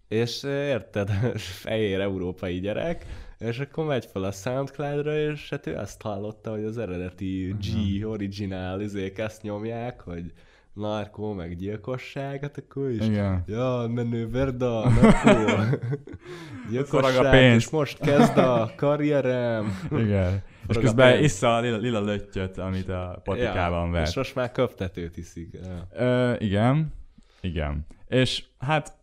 és 0.08 0.42
érted, 0.42 1.10
fehér 1.62 2.00
európai 2.00 2.60
gyerek, 2.60 3.06
és 3.40 3.58
akkor 3.58 3.84
megy 3.84 4.04
fel 4.04 4.22
a 4.22 4.30
Soundcloud-ra, 4.30 5.18
és 5.18 5.48
hát 5.48 5.66
ő 5.66 5.76
azt 5.76 6.02
hallotta, 6.02 6.50
hogy 6.50 6.64
az 6.64 6.78
eredeti 6.78 7.56
G 7.60 8.06
original 8.06 8.80
izék 8.80 9.18
ezt 9.18 9.42
nyomják, 9.42 10.00
hogy 10.00 10.32
narkó, 10.72 11.32
meg 11.32 11.56
gyilkosság, 11.56 12.40
hát 12.40 12.58
akkor 12.58 12.90
is, 12.90 13.06
Igen. 13.06 13.42
ja, 13.46 13.86
menő 13.88 14.30
verda, 14.30 14.88
narkó, 14.88 15.78
gyilkosság, 16.70 17.26
a 17.26 17.30
pénz. 17.30 17.62
és 17.62 17.70
most 17.70 17.98
kezd 17.98 18.38
a 18.38 18.72
karrierem. 18.76 19.78
Igen. 19.90 20.42
És 20.68 20.76
közben 20.76 21.22
issza 21.22 21.56
a 21.56 21.60
lila, 21.60 21.76
lila 21.76 22.00
löttyöt, 22.00 22.58
amit 22.58 22.88
a 22.88 23.20
patikában 23.24 23.86
ja, 23.86 23.92
vett. 23.92 24.06
És 24.06 24.14
most 24.14 24.34
már 24.34 24.52
köptetőt 24.52 25.16
iszik. 25.16 25.58
Ja. 25.62 26.04
Ö, 26.04 26.34
igen, 26.38 26.92
igen. 27.40 27.86
És 28.06 28.44
hát 28.58 28.96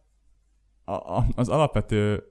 a, 0.83 0.91
a, 0.91 1.25
az 1.35 1.49
alapvető 1.49 2.23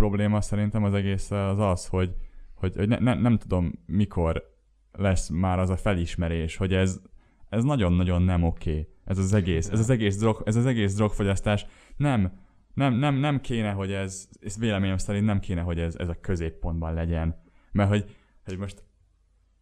probléma 0.00 0.40
szerintem 0.40 0.84
az 0.84 0.94
egész 0.94 1.30
az 1.30 1.58
az, 1.58 1.86
hogy, 1.86 2.14
hogy, 2.54 2.76
hogy 2.76 2.88
ne, 2.88 2.98
ne, 2.98 3.14
nem 3.14 3.38
tudom 3.38 3.72
mikor 3.86 4.54
lesz 4.92 5.28
már 5.28 5.58
az 5.58 5.70
a 5.70 5.76
felismerés, 5.76 6.56
hogy 6.56 6.74
ez, 6.74 7.00
ez 7.48 7.64
nagyon-nagyon 7.64 8.22
nem 8.22 8.42
oké. 8.42 8.88
Ez 9.04 9.18
az 9.18 9.32
egész, 9.32 9.68
ez 9.68 9.78
az 9.78 9.90
egész, 9.90 10.18
drog, 10.18 10.42
ez 10.44 10.56
az 10.56 10.66
egész 10.66 10.94
drogfogyasztás 10.94 11.66
nem, 11.96 12.32
nem, 12.74 12.94
nem, 12.94 13.14
nem 13.14 13.40
kéne, 13.40 13.70
hogy 13.70 13.92
ez, 13.92 14.28
ez 14.40 14.58
véleményem 14.58 14.96
szerint 14.96 15.24
nem 15.24 15.40
kéne, 15.40 15.60
hogy 15.60 15.78
ez, 15.78 15.96
ez 15.96 16.08
a 16.08 16.20
középpontban 16.20 16.94
legyen. 16.94 17.42
Mert 17.72 17.88
hogy, 17.88 18.16
hogy 18.44 18.58
most 18.58 18.84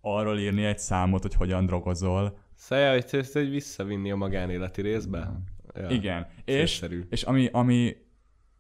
arról 0.01 0.39
írni 0.39 0.65
egy 0.65 0.79
számot, 0.79 1.23
hogy 1.23 1.35
hogyan 1.35 1.67
drogozol, 1.67 2.39
Szóval, 2.55 2.91
hogy 2.91 3.05
ezt 3.11 3.33
hogy 3.33 3.51
visszavinni 3.51 4.11
a 4.11 4.17
magánéleti 4.17 4.83
részbe? 4.83 5.33
Ja. 5.75 5.89
Igen. 5.89 6.27
És, 6.45 6.85
és 7.11 7.23
ami, 7.23 7.49
ami 7.53 7.97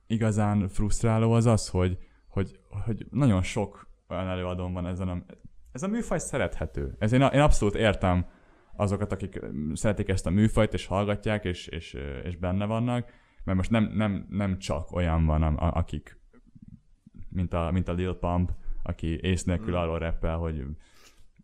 igazán 0.08 0.68
frusztráló 0.68 1.32
az 1.32 1.46
az, 1.46 1.68
hogy, 1.68 1.98
hogy, 2.28 2.58
hogy 2.68 3.06
nagyon 3.10 3.42
sok 3.42 3.88
olyan 4.08 4.28
előadón 4.28 4.72
van 4.72 4.86
ezen 4.86 5.08
a... 5.08 5.22
Ez 5.72 5.82
a 5.82 5.88
műfaj 5.88 6.18
szerethető. 6.18 6.96
Ez 6.98 7.12
én, 7.12 7.20
én 7.20 7.40
abszolút 7.40 7.74
értem 7.74 8.26
azokat, 8.76 9.12
akik 9.12 9.40
szeretik 9.72 10.08
ezt 10.08 10.26
a 10.26 10.30
műfajt, 10.30 10.72
és 10.74 10.86
hallgatják, 10.86 11.44
és, 11.44 11.66
és, 11.66 11.96
és 12.24 12.36
benne 12.36 12.64
vannak, 12.64 13.10
mert 13.44 13.56
most 13.56 13.70
nem, 13.70 13.90
nem, 13.94 14.26
nem 14.30 14.58
csak 14.58 14.92
olyan 14.92 15.26
van, 15.26 15.42
a- 15.42 15.76
akik, 15.76 16.20
mint 17.28 17.54
a, 17.54 17.70
mint 17.70 17.88
a 17.88 17.92
Lil 17.92 18.14
Pump, 18.14 18.50
aki 18.82 19.18
ész 19.20 19.44
nélkül 19.44 19.76
arról 19.76 19.98
reppel, 19.98 20.36
hogy 20.36 20.64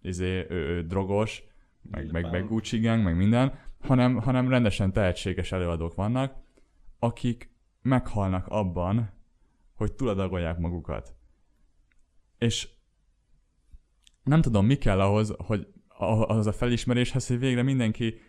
izé, 0.03 0.47
ő, 0.49 0.55
ő 0.55 0.83
drogos, 0.83 1.43
meg, 1.91 2.03
Lil 2.03 2.13
meg, 2.13 2.23
meg 2.23 2.33
Pump. 2.41 2.49
Gucci 2.49 2.79
gang, 2.79 3.05
meg 3.05 3.17
minden, 3.17 3.59
hanem, 3.81 4.17
hanem 4.17 4.49
rendesen 4.49 4.93
tehetséges 4.93 5.53
előadók 5.53 5.95
vannak, 5.95 6.35
akik 6.99 7.54
meghalnak 7.85 8.47
abban, 8.47 9.13
hogy 9.75 9.93
túladagolják 9.93 10.59
magukat. 10.59 11.15
És 12.39 12.69
nem 14.23 14.41
tudom, 14.43 14.67
mi 14.67 14.75
kell 14.77 15.01
ahhoz, 15.01 15.35
hogy 15.39 15.69
a- 15.89 16.05
ahhoz 16.05 16.47
a 16.47 16.53
felismeréshez, 16.53 17.27
hogy 17.27 17.39
végre 17.39 17.63
mindenki 17.63 18.21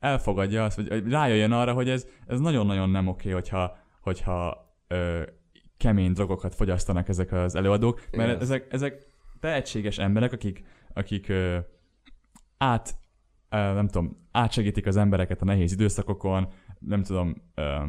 elfogadja 0.00 0.64
azt, 0.64 0.76
vagy 0.76 1.08
rájöjjön 1.08 1.52
arra, 1.52 1.72
hogy 1.72 1.88
ez, 1.88 2.06
ez 2.26 2.40
nagyon-nagyon 2.40 2.90
nem 2.90 3.06
oké, 3.06 3.30
hogyha, 3.30 3.76
hogyha 4.00 4.68
ö, 4.88 5.22
kemény 5.76 6.12
drogokat 6.12 6.54
fogyasztanak 6.54 7.08
ezek 7.08 7.32
az 7.32 7.54
előadók, 7.54 8.06
mert 8.12 8.28
Igen. 8.28 8.40
ezek, 8.40 8.72
ezek 8.72 9.06
tehetséges 9.40 9.98
emberek, 9.98 10.32
akik, 10.32 10.64
akik 10.92 11.28
ö, 11.28 11.58
át, 12.58 12.94
ö, 13.48 13.56
nem 13.56 13.86
tudom, 13.86 14.28
átsegítik 14.32 14.86
az 14.86 14.96
embereket 14.96 15.42
a 15.42 15.44
nehéz 15.44 15.72
időszakokon, 15.72 16.48
nem 16.78 17.02
tudom, 17.02 17.42
ö, 17.54 17.84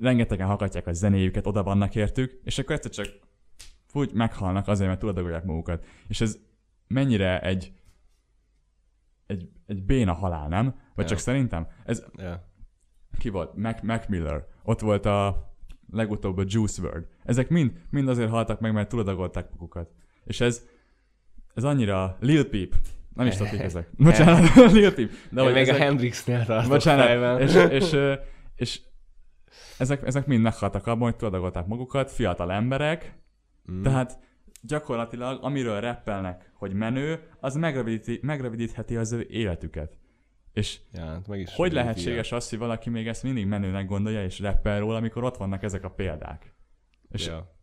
rengetegen 0.00 0.46
hallgatják 0.46 0.86
a 0.86 0.92
zenéjüket, 0.92 1.46
oda 1.46 1.62
vannak 1.62 1.94
értük, 1.94 2.40
és 2.44 2.58
akkor 2.58 2.74
egyszer 2.74 2.90
csak 2.90 3.06
úgy 3.92 4.12
meghalnak 4.12 4.68
azért, 4.68 4.88
mert 4.88 5.00
túladagolják 5.00 5.44
magukat. 5.44 5.84
És 6.08 6.20
ez 6.20 6.38
mennyire 6.86 7.40
egy 7.40 7.72
egy, 9.26 9.48
egy 9.66 9.82
béna 9.82 10.12
halál, 10.12 10.48
nem? 10.48 10.64
Vagy 10.94 11.04
Ja. 11.04 11.10
csak 11.10 11.18
szerintem? 11.18 11.66
Ez 11.84 12.04
Ja. 12.16 12.48
ki 13.18 13.28
volt? 13.28 13.54
Mac, 13.56 13.82
Mac 13.82 14.06
Miller. 14.08 14.46
Ott 14.62 14.80
volt 14.80 15.06
a 15.06 15.50
legutóbb 15.90 16.38
a 16.38 16.44
Juice 16.46 16.82
WRLD. 16.82 17.06
Ezek 17.24 17.48
mind, 17.48 17.72
mind 17.90 18.08
azért 18.08 18.30
haltak 18.30 18.60
meg, 18.60 18.72
mert 18.72 18.88
túladagolták 18.88 19.50
magukat. 19.50 19.90
És 20.24 20.40
ez, 20.40 20.66
ez 21.54 21.64
annyira 21.64 22.16
Lil 22.20 22.48
Peep. 22.48 22.74
Nem 23.14 23.26
is 23.26 23.36
tudok 23.36 23.52
ezek. 23.58 23.88
Bocsánat, 23.98 24.54
Lil 24.72 24.94
Peep. 24.94 25.10
De 25.30 25.42
Én 25.42 25.52
még 25.52 25.56
ezek, 25.56 25.74
a 25.74 25.78
Hendrixnél 25.78 26.44
tartok 26.44 26.70
Bocsánat, 26.70 27.40
és, 27.40 27.54
és, 27.70 27.92
ö, 27.92 28.14
és 28.56 28.80
ezek, 29.78 30.06
ezek 30.06 30.26
mind 30.26 30.42
meghaltak 30.42 30.86
abban, 30.86 31.02
hogy 31.02 31.16
túladagolták 31.16 31.66
magukat, 31.66 32.10
fiatal 32.10 32.52
emberek, 32.52 33.20
Mm. 33.72 33.82
tehát 33.82 34.18
gyakorlatilag 34.62 35.44
amiről 35.44 35.80
rappelnek, 35.80 36.50
hogy 36.54 36.72
menő, 36.72 37.28
az 37.40 37.54
megrövidíti, 37.54 38.18
megrövidítheti 38.22 38.96
az 38.96 39.12
ő 39.12 39.26
életüket. 39.30 39.98
És 40.52 40.80
Ja, 40.92 41.04
hát 41.04 41.28
meg 41.28 41.40
is 41.40 41.54
hogy 41.54 41.72
lehetséges 41.72 42.32
az, 42.32 42.48
hogy 42.48 42.58
valaki 42.58 42.90
még 42.90 43.08
ezt 43.08 43.22
mindig 43.22 43.46
menőnek 43.46 43.86
gondolja 43.86 44.24
és 44.24 44.40
rappel 44.40 44.80
róla, 44.80 44.96
amikor 44.96 45.24
ott 45.24 45.36
vannak 45.36 45.62
ezek 45.62 45.84
a 45.84 45.90
példák? 45.90 46.54
És 47.08 47.26
Ja. 47.26 47.56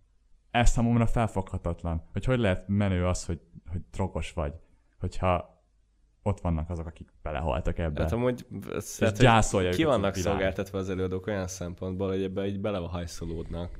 ez 0.52 0.69
számomra 0.69 1.08
felfoghatatlan, 1.08 2.10
hogy 2.12 2.25
hogy 2.25 2.39
lehet 2.39 2.67
menő 2.67 3.06
az, 3.06 3.25
hogy, 3.25 3.41
hogy 3.71 3.82
drogos 3.91 4.34
vagy, 4.34 4.54
hogyha 4.99 5.59
ott 6.24 6.40
vannak 6.40 6.70
azok, 6.70 6.86
akik 6.86 7.08
belehaltak 7.22 7.78
ebbe. 7.78 8.02
Hát 8.02 8.12
amúgy 8.12 8.46
és 8.76 8.84
szeret, 8.84 9.18
gyászolja 9.18 9.70
ki 9.70 9.84
vannak 9.84 10.16
szolgáltatva 10.16 10.78
az 10.78 10.90
előadók 10.90 11.28
olyan 11.28 11.48
szempontból, 11.48 12.08
hogy 12.08 12.24
ebbe 12.24 12.48
így 12.48 12.60
belehajszolódnak. 12.60 13.80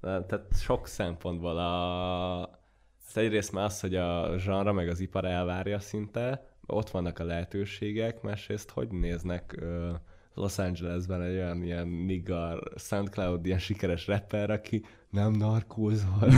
Tehát 0.00 0.46
sok 0.52 0.86
szempontból 0.86 1.58
a... 1.58 2.60
Hát 3.06 3.16
egyrészt 3.16 3.52
már 3.52 3.64
az, 3.64 3.80
hogy 3.80 3.94
a 3.94 4.38
zsanra 4.38 4.72
meg 4.72 4.88
az 4.88 5.00
ipar 5.00 5.24
elvárja 5.24 5.78
szinte, 5.78 6.46
ott 6.66 6.90
vannak 6.90 7.18
a 7.18 7.24
lehetőségek, 7.24 8.22
másrészt 8.22 8.70
hogy 8.70 8.88
néznek 8.88 9.56
ö, 9.58 9.90
Los 10.34 10.58
Angelesben 10.58 11.22
egy 11.22 11.34
olyan 11.34 11.62
ilyen 11.62 11.88
niggar, 11.88 12.62
SoundCloud 12.76 13.46
ilyen 13.46 13.58
sikeres 13.58 14.06
rapper, 14.06 14.50
aki 14.50 14.84
nem 15.12 15.32
narkózol, 15.32 16.28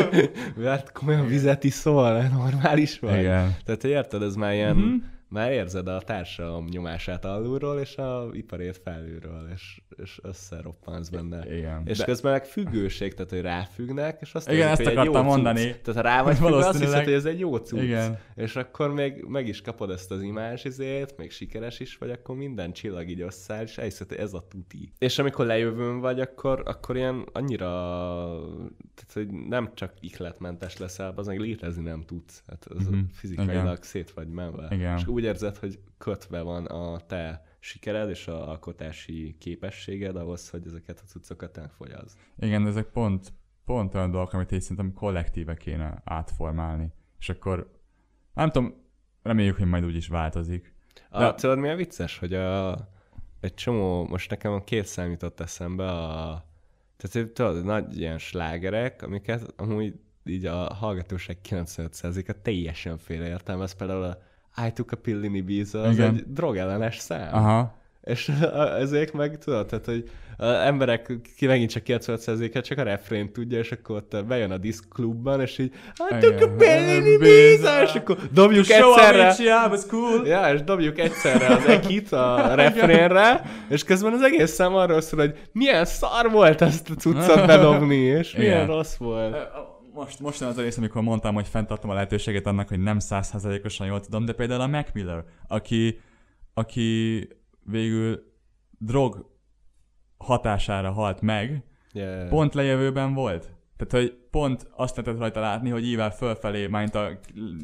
mert 0.56 0.92
komolyan 0.92 1.26
vizet 1.26 1.64
iszol, 1.64 2.22
normális 2.22 2.98
vagy. 2.98 3.18
Igen. 3.18 3.56
Tehát 3.64 3.84
érted, 3.84 4.22
ez 4.22 4.34
már 4.34 4.52
ilyen, 4.52 4.76
mm-hmm 4.76 4.96
már 5.32 5.52
érzed 5.52 5.88
a 5.88 6.00
társadalom 6.00 6.66
nyomását 6.70 7.24
alulról, 7.24 7.80
és 7.80 7.96
a 7.96 8.28
iparét 8.32 8.80
felülről, 8.84 9.48
és, 9.54 9.80
és 9.96 10.18
összeroppansz 10.22 11.08
benne. 11.08 11.56
Igen. 11.56 11.82
És 11.84 11.98
de... 11.98 12.04
közben 12.04 12.32
meg 12.32 12.44
függőség, 12.44 13.14
tehát 13.14 13.30
hogy 13.30 13.40
ráfüggnek, 13.40 14.18
és 14.20 14.34
azt 14.34 14.50
Igen, 14.50 14.68
érzik, 14.68 14.86
ezt 14.86 14.96
hogy 14.96 15.08
akartam 15.08 15.24
jó 15.24 15.30
mondani. 15.30 15.60
Cucc. 15.60 15.82
Tehát 15.82 16.00
ha 16.00 16.08
rá 16.08 16.22
vagy 16.22 16.36
függve, 16.36 16.56
azt 16.56 16.78
hiszed, 16.78 17.04
hogy 17.04 17.12
ez 17.12 17.24
egy 17.24 17.38
jó 17.38 17.56
cucc. 17.56 17.82
Igen. 17.82 18.18
És 18.34 18.56
akkor 18.56 18.92
még 18.92 19.24
meg 19.28 19.48
is 19.48 19.60
kapod 19.60 19.90
ezt 19.90 20.10
az 20.10 20.22
imázs 20.22 20.64
izét, 20.64 21.16
még 21.16 21.30
sikeres 21.30 21.80
is 21.80 21.96
vagy, 21.96 22.10
akkor 22.10 22.36
minden 22.36 22.72
csillag 22.72 23.08
így 23.08 23.20
összeáll, 23.20 23.62
és 23.62 23.78
elhiszed, 23.78 24.08
hogy 24.08 24.18
ez 24.18 24.34
a 24.34 24.46
tuti. 24.48 24.92
És 24.98 25.18
amikor 25.18 25.46
lejövőn 25.46 26.00
vagy, 26.00 26.20
akkor, 26.20 26.62
akkor 26.64 26.96
ilyen 26.96 27.24
annyira, 27.32 27.68
tehát 28.94 29.12
hogy 29.12 29.28
nem 29.48 29.70
csak 29.74 29.92
ikletmentes 30.00 30.76
leszel, 30.76 31.12
az 31.16 31.26
meg 31.26 31.38
létezni 31.38 31.82
nem 31.82 32.02
tudsz. 32.04 32.42
Hát 32.46 32.66
az 32.66 32.88
mm-hmm. 32.88 33.00
fizikailag 33.12 33.62
Igen. 33.64 33.76
szét 33.80 34.10
vagy 34.10 34.28
menve. 34.28 34.68
Igen. 34.70 34.96
És 34.96 35.06
úgy 35.06 35.21
úgy 35.22 35.28
érzed, 35.28 35.56
hogy 35.56 35.78
kötve 35.98 36.40
van 36.40 36.66
a 36.66 37.00
te 37.06 37.44
sikered 37.58 38.08
és 38.08 38.28
a 38.28 38.48
alkotási 38.48 39.36
képességed 39.38 40.16
ahhoz, 40.16 40.48
hogy 40.48 40.66
ezeket 40.66 41.00
a 41.00 41.06
cuccokat 41.06 41.58
elfogyaszt. 41.58 42.18
Igen, 42.38 42.66
ezek 42.66 42.86
pont, 42.86 43.32
pont 43.64 43.94
olyan 43.94 44.10
dolgok, 44.10 44.32
amit 44.32 44.52
én 44.52 44.60
szerintem 44.60 44.92
kollektíve 44.92 45.54
kéne 45.54 46.02
átformálni. 46.04 46.92
És 47.18 47.28
akkor 47.28 47.70
nem 48.34 48.50
tudom, 48.50 48.74
reméljük, 49.22 49.56
hogy 49.56 49.66
majd 49.66 49.84
úgy 49.84 49.96
is 49.96 50.08
változik. 50.08 50.74
De... 51.10 51.26
A, 51.26 51.34
tudod, 51.34 51.58
mi 51.58 51.68
a 51.68 51.76
vicces, 51.76 52.18
hogy 52.18 52.34
a, 52.34 52.76
egy 53.40 53.54
csomó, 53.54 54.06
most 54.06 54.30
nekem 54.30 54.52
a 54.52 54.64
két 54.64 54.86
szám 54.86 55.10
jutott 55.10 55.40
eszembe 55.40 55.90
a, 55.90 56.44
tehát 56.96 57.32
tudod, 57.32 57.64
nagy 57.64 57.98
ilyen 57.98 58.18
slágerek, 58.18 59.02
amiket 59.02 59.54
amúgy 59.56 59.94
így 60.24 60.46
a 60.46 60.74
hallgatóság 60.74 61.38
95%-a 61.48 62.42
teljesen 62.42 62.98
félreértelmez, 62.98 63.72
például 63.72 64.02
a 64.02 64.18
I 64.66 64.72
took 64.72 64.92
a 64.92 64.96
pill 64.96 65.22
in 65.22 65.34
Ibiza, 65.34 65.82
az 65.82 65.94
Igen. 65.94 66.14
egy 66.14 66.24
drogellenes 66.26 66.98
szám. 66.98 67.34
Aha. 67.34 67.80
És 68.02 68.32
ezek 68.78 69.12
meg 69.12 69.38
tudod, 69.38 69.66
tehát, 69.66 69.84
hogy 69.84 70.10
az 70.36 70.54
emberek 70.54 71.12
ki 71.36 71.46
megint 71.46 71.70
csak 71.70 71.82
90%-a 71.86 72.60
csak 72.60 72.78
a 72.78 72.82
refrén 72.82 73.32
tudja, 73.32 73.58
és 73.58 73.72
akkor 73.72 73.96
ott 73.96 74.24
bejön 74.26 74.50
a 74.50 74.56
disk 74.56 74.88
klubban, 74.88 75.40
és 75.40 75.58
így 75.58 75.72
took 76.20 76.40
a 76.40 76.48
pill 76.56 76.88
in 76.88 77.06
Ibiza, 77.06 77.82
és 77.82 77.94
akkor 77.94 78.16
dobjuk 78.32 78.70
egyszerre. 78.70 79.34
cool. 79.90 80.26
Ja, 80.26 80.52
és 80.52 80.62
dobjuk 80.62 80.98
egyszerre 80.98 81.46
az 81.46 81.64
ekit 81.64 82.12
a 82.12 82.54
refrénre, 82.54 83.42
és 83.68 83.84
közben 83.84 84.12
az 84.12 84.22
egész 84.22 84.50
szám 84.50 84.74
arról 84.74 85.00
szól, 85.00 85.20
hogy 85.20 85.38
milyen 85.52 85.84
szar 85.84 86.30
volt 86.30 86.62
ezt 86.62 86.90
a 86.90 86.94
cuccot 86.94 87.46
bedobni, 87.46 87.96
és 87.96 88.36
milyen 88.36 88.54
Igen. 88.54 88.66
rossz 88.66 88.96
volt 88.96 89.36
most, 89.94 90.20
most 90.20 90.42
az 90.42 90.58
a 90.58 90.62
rész, 90.62 90.76
amikor 90.76 91.02
mondtam, 91.02 91.34
hogy 91.34 91.48
fenntartom 91.48 91.90
a 91.90 91.94
lehetőséget 91.94 92.46
annak, 92.46 92.68
hogy 92.68 92.80
nem 92.80 92.98
százszázalékosan 92.98 93.86
jól 93.86 94.00
tudom, 94.00 94.24
de 94.24 94.32
például 94.32 94.60
a 94.60 94.66
Mac 94.66 94.92
Miller, 94.92 95.24
aki, 95.46 96.00
aki 96.54 97.28
végül 97.64 98.32
drog 98.78 99.30
hatására 100.16 100.90
halt 100.90 101.20
meg, 101.20 101.64
yeah. 101.92 102.28
pont 102.28 102.54
lejövőben 102.54 103.14
volt. 103.14 103.50
Tehát, 103.76 104.06
hogy 104.06 104.18
pont 104.30 104.68
azt 104.76 104.96
lehetett 104.96 105.20
rajta 105.20 105.40
látni, 105.40 105.70
hogy 105.70 105.84
ível 105.84 106.10
fölfelé, 106.10 106.66
majd 106.66 106.94
a 106.94 107.18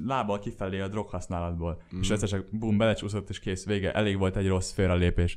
lábbal 0.06 0.38
kifelé 0.38 0.80
a 0.80 0.88
drog 0.88 1.08
használatból. 1.08 1.82
Mm. 1.96 2.00
És 2.00 2.10
egyszer 2.10 2.28
csak 2.28 2.44
bum, 2.52 2.78
belecsúszott, 2.78 3.28
és 3.28 3.38
kész, 3.38 3.66
vége. 3.66 3.92
Elég 3.92 4.18
volt 4.18 4.36
egy 4.36 4.48
rossz 4.48 4.72
félrelépés. 4.72 5.36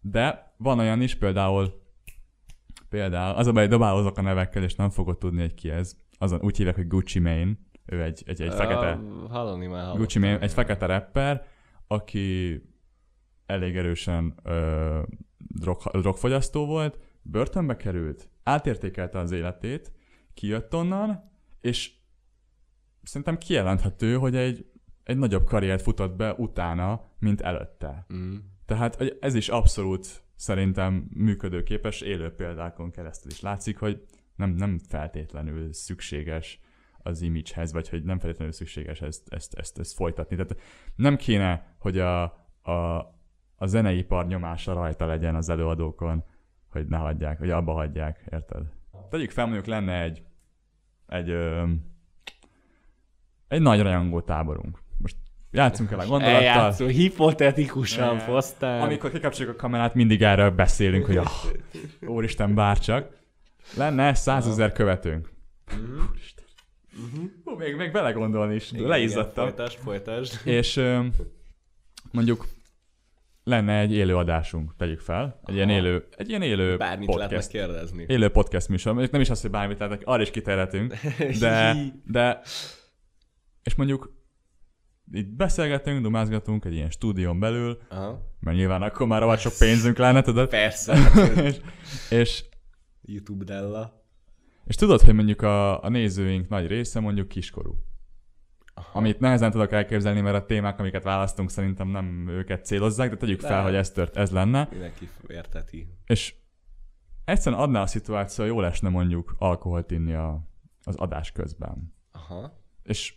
De 0.00 0.54
van 0.56 0.78
olyan 0.78 1.00
is, 1.00 1.14
például 1.14 1.84
például, 2.88 3.36
az 3.36 3.46
a 3.46 3.52
baj, 3.52 3.66
dobálozok 3.66 4.18
a 4.18 4.22
nevekkel, 4.22 4.62
és 4.62 4.74
nem 4.74 4.90
fogod 4.90 5.18
tudni, 5.18 5.40
hogy 5.40 5.54
ki 5.54 5.70
ez 5.70 5.96
azon 6.18 6.40
úgy 6.42 6.56
hívják, 6.56 6.76
hogy 6.76 6.86
Gucci 6.86 7.18
Mane, 7.18 7.58
ő 7.84 8.02
egy, 8.02 8.22
egy, 8.26 8.42
egy 8.42 8.54
fekete... 8.54 8.94
Uh, 8.94 9.30
hallani 9.30 9.66
már 9.66 9.96
Gucci 9.96 10.18
Mane, 10.18 10.40
egy 10.40 10.52
fekete 10.52 10.86
rapper, 10.86 11.46
aki 11.86 12.60
elég 13.46 13.76
erősen 13.76 14.34
ö, 14.42 15.02
drog, 15.36 15.82
drogfogyasztó 15.92 16.66
volt, 16.66 16.98
börtönbe 17.22 17.76
került, 17.76 18.28
átértékelte 18.42 19.18
az 19.18 19.30
életét, 19.30 19.92
kijött 20.34 20.74
onnan, 20.74 21.30
és 21.60 21.92
szerintem 23.02 23.38
kijelenthető, 23.38 24.16
hogy 24.16 24.36
egy, 24.36 24.66
egy 25.02 25.16
nagyobb 25.16 25.44
karriert 25.44 25.82
futott 25.82 26.16
be 26.16 26.34
utána, 26.34 27.04
mint 27.18 27.40
előtte. 27.40 28.06
Mm. 28.14 28.36
Tehát 28.64 29.16
ez 29.20 29.34
is 29.34 29.48
abszolút 29.48 30.24
szerintem 30.36 31.08
működőképes 31.14 32.00
élő 32.00 32.34
példákon 32.34 32.90
keresztül 32.90 33.30
is 33.30 33.40
látszik, 33.40 33.78
hogy 33.78 34.06
nem, 34.36 34.50
nem 34.50 34.78
feltétlenül 34.88 35.72
szükséges 35.72 36.60
az 36.98 37.22
imidzshez, 37.22 37.72
vagy 37.72 37.88
hogy 37.88 38.02
nem 38.02 38.18
feltétlenül 38.18 38.52
szükséges 38.52 39.00
ezt, 39.00 39.28
ezt, 39.28 39.54
ezt, 39.54 39.78
ezt 39.78 39.94
folytatni. 39.94 40.36
Tehát 40.36 40.56
nem 40.94 41.16
kéne, 41.16 41.76
hogy 41.78 41.98
a, 41.98 42.22
a, 42.62 42.96
a 43.56 43.66
zeneipar 43.66 44.26
nyomása 44.26 44.72
rajta 44.72 45.06
legyen 45.06 45.34
az 45.34 45.48
előadókon, 45.48 46.24
hogy 46.68 46.86
ne 46.86 46.96
hagyják, 46.96 47.38
hogy 47.38 47.50
abba 47.50 47.72
hagyják, 47.72 48.24
érted? 48.32 48.62
Tegyük 49.10 49.30
fel, 49.30 49.44
mondjuk 49.44 49.66
lenne 49.66 50.02
egy, 50.02 50.22
egy, 51.06 51.30
ö, 51.30 51.64
egy 53.48 53.60
nagy 53.60 53.80
rajongó 53.80 54.20
táborunk. 54.20 54.82
Most 54.98 55.16
játszunk 55.50 55.90
el 55.90 55.98
a 55.98 56.06
gondolattal. 56.06 56.36
Eljátszunk, 56.36 56.90
hipotetikusan 56.90 58.18
fosztál. 58.18 58.82
Amikor 58.82 59.10
kikapcsoljuk 59.10 59.54
a 59.54 59.58
kamerát, 59.58 59.94
mindig 59.94 60.22
erről 60.22 60.50
beszélünk, 60.50 61.06
hogy 61.06 61.18
oh, 61.18 61.44
úristen, 62.00 62.54
bárcsak. 62.54 63.24
Lenne 63.74 64.14
százezer 64.14 64.72
követőnk. 64.72 65.30
Mm-hmm. 65.74 66.00
Mm-hmm. 67.00 67.26
Hú, 67.44 67.56
még, 67.56 67.76
még 67.76 67.92
belegondolni 67.92 68.54
is, 68.54 68.72
igen, 68.72 68.86
leizzadtam. 68.86 69.44
folytasd, 69.44 69.78
folytasd. 69.78 70.46
És 70.46 70.76
ö, 70.76 71.06
mondjuk 72.10 72.46
lenne 73.44 73.78
egy 73.78 73.92
élő 73.92 74.16
adásunk, 74.16 74.76
tegyük 74.76 75.00
fel. 75.00 75.40
Egy 75.44 75.54
ilyen 75.54 75.68
élő, 75.68 76.06
egy 76.16 76.28
ilyen 76.28 76.42
élő 76.42 76.76
Bármit 76.76 77.06
podcast. 77.06 77.48
kérdezni. 77.48 78.04
Élő 78.08 78.28
podcast 78.28 78.68
műsor. 78.68 79.08
Nem 79.10 79.20
is 79.20 79.30
az, 79.30 79.40
hogy 79.40 79.50
bármit 79.50 79.78
lehetnek, 79.78 80.06
arra 80.06 80.22
is 80.22 80.30
kiterhetünk. 80.30 80.94
De, 81.40 81.76
de, 82.04 82.40
és 83.62 83.74
mondjuk 83.74 84.14
itt 85.12 85.28
beszélgetünk, 85.28 86.02
dumázgatunk 86.02 86.64
egy 86.64 86.74
ilyen 86.74 86.90
stúdión 86.90 87.38
belül, 87.40 87.78
Aha. 87.88 88.20
mert 88.40 88.56
nyilván 88.56 88.82
akkor 88.82 89.06
már 89.06 89.20
rohadt 89.20 89.40
sok 89.40 89.52
pénzünk 89.58 89.96
lenne, 89.96 90.22
tudod? 90.22 90.48
Persze. 90.48 90.96
és, 91.44 91.56
és 92.10 92.44
YouTube 93.06 93.44
Della. 93.44 94.04
És 94.64 94.74
tudod, 94.74 95.00
hogy 95.00 95.14
mondjuk 95.14 95.42
a, 95.42 95.82
a 95.82 95.88
nézőink 95.88 96.48
nagy 96.48 96.66
része 96.66 97.00
mondjuk 97.00 97.28
kiskorú. 97.28 97.78
Aha. 98.74 98.98
Amit 98.98 99.20
nehezen 99.20 99.50
tudok 99.50 99.72
elképzelni, 99.72 100.20
mert 100.20 100.36
a 100.36 100.44
témák, 100.44 100.78
amiket 100.78 101.02
választunk, 101.02 101.50
szerintem 101.50 101.88
nem 101.88 102.28
őket 102.28 102.64
célozzák, 102.64 103.10
de 103.10 103.16
tegyük 103.16 103.40
de 103.40 103.46
fel, 103.46 103.62
hogy 103.62 103.74
ez 103.74 103.90
tört, 103.90 104.16
ez 104.16 104.30
lenne. 104.30 104.68
Mindenki 104.70 105.08
érteti. 105.26 105.88
És 106.06 106.34
egyszerűen 107.24 107.60
adná 107.60 107.82
a 107.82 107.86
szituáció, 107.86 108.44
jól 108.44 108.66
esne 108.66 108.88
mondjuk 108.88 109.34
alkoholt 109.38 109.90
inni 109.90 110.14
a, 110.14 110.48
az 110.84 110.96
adás 110.96 111.32
közben. 111.32 111.94
Aha. 112.12 112.62
És 112.82 113.14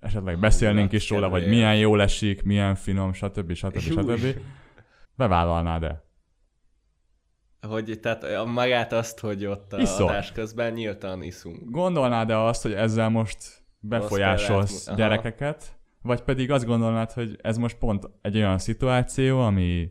esetleg 0.00 0.38
beszélnénk 0.38 0.92
is 0.92 1.10
róla, 1.10 1.28
hogy 1.28 1.48
milyen 1.48 1.76
jól 1.76 2.02
esik, 2.02 2.42
milyen 2.42 2.74
finom, 2.74 3.12
stb. 3.12 3.52
stb. 3.52 3.78
stb. 3.78 4.16
stb. 4.16 4.40
Bevállalnád-e? 5.16 6.07
Hogy 7.66 7.98
tehát 8.02 8.44
magát 8.44 8.92
azt, 8.92 9.20
hogy 9.20 9.46
ott 9.46 9.72
a 9.72 9.80
Iszol. 9.80 10.08
adás 10.08 10.32
közben 10.32 10.72
nyíltan 10.72 11.22
iszunk. 11.22 11.70
Gondolnád-e 11.70 12.38
azt, 12.38 12.62
hogy 12.62 12.72
ezzel 12.72 13.08
most 13.08 13.38
befolyásolsz 13.80 14.94
gyerekeket, 14.94 15.78
vagy 16.02 16.20
pedig 16.20 16.50
azt 16.50 16.64
gondolnád, 16.64 17.12
hogy 17.12 17.38
ez 17.42 17.56
most 17.56 17.76
pont 17.76 18.10
egy 18.22 18.36
olyan 18.36 18.58
szituáció, 18.58 19.40
ami 19.40 19.88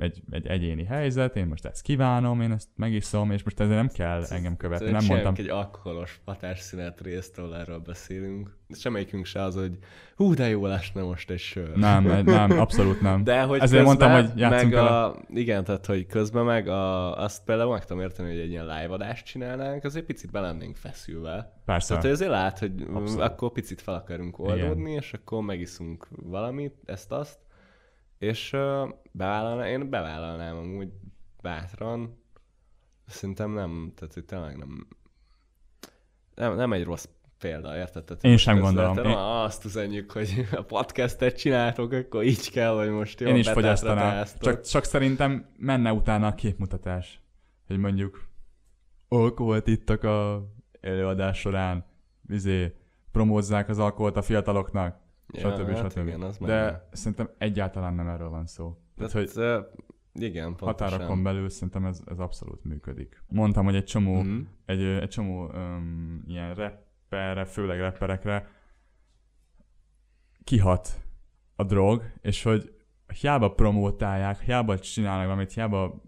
egy, 0.00 0.22
egy 0.30 0.46
egyéni 0.46 0.84
helyzet, 0.84 1.36
én 1.36 1.46
most 1.46 1.64
ezt 1.64 1.82
kívánom, 1.82 2.40
én 2.40 2.52
ezt 2.52 2.68
megiszom, 2.76 3.30
és 3.30 3.42
most 3.42 3.60
ezzel 3.60 3.76
nem 3.76 3.88
kell 3.88 4.24
engem 4.28 4.56
követni. 4.56 4.90
Nem 4.90 5.04
mondtam. 5.08 5.34
egy 5.36 5.48
alkoholos 5.48 6.20
hatásszünet 6.24 7.00
résztől 7.00 7.54
erről 7.54 7.78
beszélünk. 7.78 8.58
Semmelyikünk 8.70 9.24
se 9.24 9.42
az, 9.42 9.54
hogy 9.54 9.78
hú, 10.16 10.34
de 10.34 10.48
jó 10.48 10.66
lesne 10.66 11.02
most 11.02 11.30
egy 11.30 11.38
sör. 11.38 11.76
Nem, 11.76 12.24
nem, 12.24 12.50
abszolút 12.64 13.00
nem. 13.00 13.24
De 13.24 13.42
hogy 13.42 13.60
Ezért 13.60 13.84
mondtam, 13.84 14.12
hogy 14.12 14.30
játszunk 14.36 14.72
meg 14.72 14.82
a, 14.82 15.16
Igen, 15.28 15.64
tehát 15.64 15.86
hogy 15.86 16.06
közben 16.06 16.44
meg 16.44 16.68
a, 16.68 17.16
azt 17.16 17.44
például 17.44 17.72
meg 17.72 17.84
tudom 17.84 18.02
érteni, 18.02 18.28
hogy 18.28 18.38
egy 18.38 18.50
ilyen 18.50 18.66
live 18.66 18.94
adást 18.94 19.24
csinálnánk, 19.24 19.84
azért 19.84 20.04
picit 20.04 20.30
be 20.30 20.40
lennénk 20.40 20.76
feszülve. 20.76 21.60
Persze. 21.64 21.88
Tehát 21.88 22.02
hogy 22.02 22.12
azért 22.12 22.30
lát, 22.30 22.58
hogy 22.58 22.72
abszolút. 22.92 23.22
akkor 23.22 23.52
picit 23.52 23.80
fel 23.80 23.94
akarunk 23.94 24.38
oldódni, 24.38 24.90
Igen. 24.90 25.02
és 25.02 25.12
akkor 25.12 25.42
megiszunk 25.42 26.08
valamit, 26.10 26.74
ezt-azt 26.84 27.38
és 28.20 28.50
bevállalnám, 29.12 29.66
én 29.66 29.90
bevállalnám 29.90 30.56
amúgy 30.56 30.92
bátran. 31.42 32.22
Szerintem 33.06 33.50
nem, 33.50 33.92
tehát 33.94 34.14
hogy 34.14 34.24
tényleg 34.24 34.56
nem, 34.56 34.86
nem, 36.34 36.56
nem 36.56 36.72
egy 36.72 36.84
rossz 36.84 37.08
példa, 37.38 37.76
érted? 37.76 38.04
Tehát 38.04 38.24
Én 38.24 38.36
sem 38.36 38.58
gondolom. 38.58 38.96
Én- 38.98 39.16
Azt 39.16 39.64
üzenjük, 39.64 40.10
hogy 40.10 40.46
a 40.52 40.62
podcastet 40.62 41.38
csináltok, 41.38 41.92
akkor 41.92 42.24
így 42.24 42.50
kell, 42.50 42.72
vagy 42.72 42.90
most 42.90 43.20
jó. 43.20 43.26
Én 43.26 43.36
is 43.36 43.50
fogyasztanám. 43.50 44.24
Csak, 44.38 44.60
csak 44.60 44.84
szerintem 44.84 45.50
menne 45.56 45.92
utána 45.92 46.26
a 46.26 46.34
képmutatás. 46.34 47.20
Hogy 47.66 47.78
mondjuk, 47.78 48.28
alkoholt 49.08 49.66
ittak 49.66 50.02
a 50.04 50.46
előadás 50.80 51.38
során, 51.38 51.84
izé, 52.28 52.74
promózzák 53.12 53.68
az 53.68 53.78
alkoholt 53.78 54.16
a 54.16 54.22
fiataloknak, 54.22 54.98
Ja, 55.32 55.56
stb. 55.56 55.68
hát 55.76 55.90
stb. 55.90 56.06
igen, 56.06 56.20
az 56.22 56.38
De 56.38 56.46
menne. 56.46 56.88
szerintem 56.92 57.30
egyáltalán 57.38 57.94
nem 57.94 58.08
erről 58.08 58.28
van 58.28 58.46
szó. 58.46 58.76
Tehát, 58.96 59.12
hogy 59.12 59.30
hogy... 59.32 59.64
Igen, 60.14 60.56
pontosan. 60.56 60.88
határokon 60.88 61.22
belül 61.22 61.48
szerintem 61.48 61.84
ez, 61.84 62.00
ez 62.06 62.18
abszolút 62.18 62.64
működik. 62.64 63.22
Mondtam, 63.28 63.64
hogy 63.64 63.74
egy 63.74 63.84
csomó, 63.84 64.22
Mhm. 64.22 64.38
egy, 64.66 64.82
egy 64.82 65.08
csomó 65.08 65.44
um, 65.46 66.22
ilyen 66.26 66.54
rapperre, 66.54 67.44
főleg 67.44 67.80
rapperekre 67.80 68.48
kihat 70.44 71.00
a 71.56 71.64
drog, 71.64 72.02
és 72.20 72.42
hogy 72.42 72.74
hiába 73.20 73.52
promótálják, 73.54 74.40
hiába 74.40 74.78
csinálnak 74.78 75.24
valamit, 75.26 75.52
hiába 75.52 76.02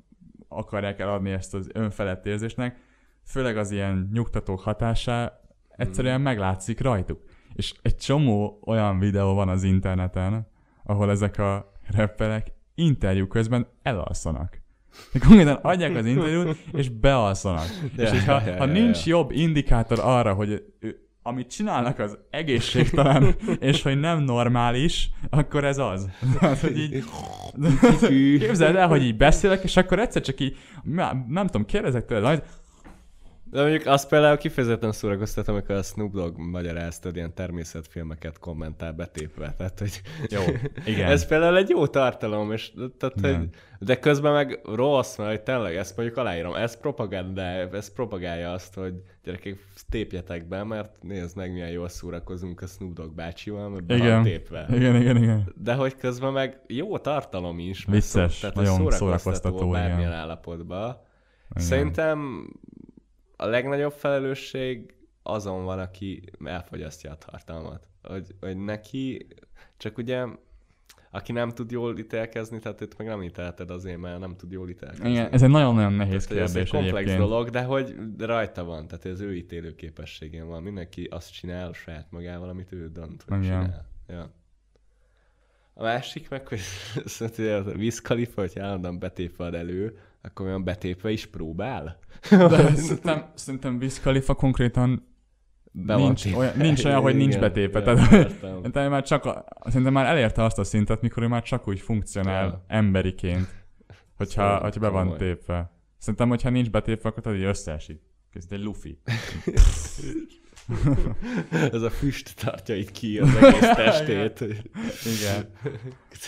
akarják 0.48 0.98
eladni 0.98 1.30
ezt 1.30 1.54
az 1.54 1.70
önfelett 1.74 2.26
érzésnek, 2.26 2.78
főleg 3.24 3.56
az 3.56 3.70
ilyen 3.70 4.10
nyugtatók 4.12 4.60
hatásá 4.60 5.40
egyszerűen 5.68 6.14
Mhm. 6.14 6.22
meglátszik 6.22 6.80
rajtuk. 6.80 7.22
És 7.54 7.74
egy 7.82 7.96
csomó 7.96 8.58
olyan 8.66 8.98
videó 8.98 9.34
van 9.34 9.48
az 9.48 9.62
interneten, 9.62 10.46
ahol 10.84 11.10
ezek 11.10 11.38
a 11.38 11.72
rapperek 11.96 12.52
interjú 12.74 13.26
közben 13.26 13.66
elalszanak. 13.82 14.60
De 15.12 15.18
konkrétan 15.18 15.58
adják 15.62 15.96
az 15.96 16.06
interjút, 16.06 16.56
és 16.72 16.88
bealszanak. 16.88 17.66
Ja, 17.96 18.02
és 18.02 18.10
hogyha, 18.10 18.40
ha 18.40 18.50
ja, 18.50 18.64
nincs 18.64 19.06
jobb 19.06 19.30
indikátor 19.30 19.98
arra, 20.02 20.34
hogy 20.34 20.64
ő, 20.80 21.02
amit 21.22 21.50
csinálnak 21.50 21.98
az 21.98 22.18
egészségtelen, 22.30 23.34
és 23.60 23.82
hogy 23.82 24.00
nem 24.00 24.22
normális, 24.22 25.10
akkor 25.30 25.64
ez 25.64 25.78
az. 25.78 26.08
Tehát, 26.40 26.58
hogy 26.58 26.78
így, 26.78 27.04
képzeld 28.38 28.76
el, 28.76 28.88
hogy 28.88 29.02
így 29.02 29.16
beszélek, 29.16 29.62
és 29.62 29.76
akkor 29.76 29.98
egyszer 29.98 30.22
csak 30.22 30.40
így, 30.40 30.56
nem, 30.82 31.26
nem 31.28 31.46
tudom, 31.46 31.66
kérdezek 31.66 32.04
tőled, 32.04 32.44
De 33.52 33.60
mondjuk 33.60 33.86
azt 33.86 34.08
például 34.08 34.36
kifejezetten 34.36 34.92
szórakoztatom, 34.92 35.54
amikor 35.54 35.74
a 35.74 35.82
Snoop 35.82 36.12
Dogg 36.12 36.36
magyaráztad, 36.36 37.16
ilyen 37.16 37.34
természetfilmeket 37.34 38.38
kommentál 38.38 38.92
betépve. 38.92 39.54
Tehát, 39.56 39.78
hogy 39.78 40.00
jó, 40.30 40.40
igen. 40.84 41.10
ez 41.10 41.26
például 41.26 41.56
egy 41.56 41.68
jó 41.68 41.86
tartalom, 41.86 42.52
és 42.52 42.72
tehát, 42.98 43.20
hogy, 43.20 43.48
de 43.78 43.98
közben 43.98 44.32
meg 44.32 44.60
rossz, 44.64 45.16
mert 45.16 45.30
hogy 45.30 45.40
tényleg 45.40 45.76
ezt 45.76 45.96
mondjuk 45.96 46.18
aláírom, 46.18 46.54
ez 46.54 46.80
propaganda, 46.80 47.42
ez 47.42 47.92
propagálja 47.92 48.52
azt, 48.52 48.74
hogy 48.74 48.94
gyerekek, 49.24 49.56
tépjetek 49.88 50.48
be, 50.48 50.64
mert 50.64 51.02
nézd 51.02 51.36
meg, 51.36 51.52
milyen 51.52 51.70
jól 51.70 51.88
szórakozunk 51.88 52.62
a 52.62 52.66
Snoop 52.66 52.92
Dogg 52.92 53.14
bácsival, 53.14 53.68
mert 53.68 53.84
van 53.86 53.96
Igen. 53.96 54.22
tépve. 54.22 54.66
Igen, 54.70 54.96
igen, 54.96 55.16
igen. 55.16 55.52
De 55.56 55.74
hogy 55.74 55.96
közben 55.96 56.32
meg 56.32 56.60
jó 56.66 56.98
tartalom 56.98 57.58
is. 57.58 57.84
Vicces, 57.84 58.38
tehát 58.38 58.54
nagyon 58.54 58.72
szórakoztató, 58.72 59.06
szórakoztató 59.06 59.70
bármilyen 59.70 59.98
igen. 59.98 60.12
állapotban. 60.12 60.96
Igen. 61.54 61.66
Szerintem 61.66 62.48
a 63.42 63.46
legnagyobb 63.46 63.92
felelősség 63.92 64.94
azon 65.22 65.64
van, 65.64 65.78
aki 65.78 66.22
elfogyasztja 66.44 67.10
a 67.10 67.16
tartalmat. 67.16 67.86
Hogy, 68.02 68.34
hogy 68.40 68.56
neki, 68.56 69.26
csak 69.76 69.98
ugye, 69.98 70.26
aki 71.10 71.32
nem 71.32 71.50
tud 71.50 71.70
jól 71.70 71.98
ítélkezni, 71.98 72.58
tehát 72.58 72.80
itt 72.80 72.96
meg 72.96 73.06
nem 73.06 73.22
ítélted 73.22 73.70
azért, 73.70 73.98
mert 73.98 74.18
nem 74.18 74.36
tud 74.36 74.52
jól 74.52 74.68
ítélkezni. 74.68 75.10
Igen, 75.10 75.32
ez 75.32 75.42
egy 75.42 75.50
nagyon-nagyon 75.50 75.92
nehéz 75.92 76.26
tehát, 76.26 76.28
hogy 76.28 76.36
ez 76.38 76.48
egy 76.48 76.54
kérdés 76.54 76.70
komplex 76.70 77.06
egyébként. 77.06 77.28
dolog, 77.28 77.50
de 77.50 77.62
hogy 77.62 77.94
rajta 78.18 78.64
van, 78.64 78.86
tehát 78.86 79.04
az 79.04 79.20
ő 79.20 79.34
ítélő 79.36 79.74
képességén 79.74 80.46
van. 80.46 80.62
Mindenki 80.62 81.04
azt 81.04 81.32
csinál 81.32 81.72
saját 81.72 82.06
magával, 82.10 82.48
amit 82.48 82.72
ő 82.72 82.88
dönt, 82.92 83.24
hogy 83.28 83.44
Igen. 83.44 83.64
csinál. 83.64 83.86
Ja. 84.08 84.34
A 85.74 85.82
másik 85.82 86.28
meg, 86.28 86.48
hogy 86.48 86.60
szerintem 87.04 87.66
a 87.66 87.70
Wiz 87.70 88.00
Khalifa, 88.00 88.40
hogy 88.40 88.58
állandóan 88.58 88.98
betépve 88.98 89.44
ad 89.44 89.54
elő, 89.54 89.98
akkor 90.22 90.46
olyan 90.46 90.64
betépve 90.64 91.10
is 91.10 91.26
próbál. 91.26 91.98
De 92.30 92.74
szerintem, 92.74 93.30
szerintem 93.34 93.76
Wiz 93.80 94.00
Khalifa 94.00 94.34
konkrétan 94.34 95.06
van 95.72 96.00
nincs, 96.00 96.24
olyan, 96.34 96.56
nincs 96.56 96.84
olyan, 96.84 97.00
hogy 97.00 97.16
nincs 97.16 97.34
Igen, 97.34 97.40
betépve. 97.40 97.78
ja, 97.78 97.84
Tehát. 97.84 98.30
Szerintem 98.40 98.90
már 98.90 99.02
csak, 99.02 99.24
a, 99.24 99.44
szerintem 99.64 99.92
már 99.92 100.06
elérte 100.06 100.42
azt 100.44 100.58
a 100.58 100.64
szintet, 100.64 101.00
mikor 101.00 101.22
ő 101.22 101.26
már 101.26 101.42
csak 101.42 101.68
úgy 101.68 101.80
funkcionál 101.80 102.44
Ja. 102.44 102.64
emberiként, 102.66 103.64
hogyha, 104.16 104.42
Szóval 104.42 104.60
hogyha 104.60 104.80
be 104.80 104.88
van 104.88 105.02
komoly. 105.02 105.18
tépve. 105.18 105.70
Szerintem, 105.98 106.28
hogyha 106.28 106.50
nincs 106.50 106.70
betépve, 106.70 107.08
akkor 107.08 107.22
tudod, 107.22 107.38
hogy 107.38 107.46
összeesik. 107.46 108.00
Ez 108.32 108.44
egy 108.50 108.62
lufi. 108.62 108.98
Ez 111.72 111.82
a 111.82 111.90
füst 111.90 112.36
tartja 112.44 112.74
itt 112.76 112.90
ki 112.90 113.18
az 113.18 113.34
egész 113.34 113.60
testét. 113.76 114.40
Igen. 114.40 115.48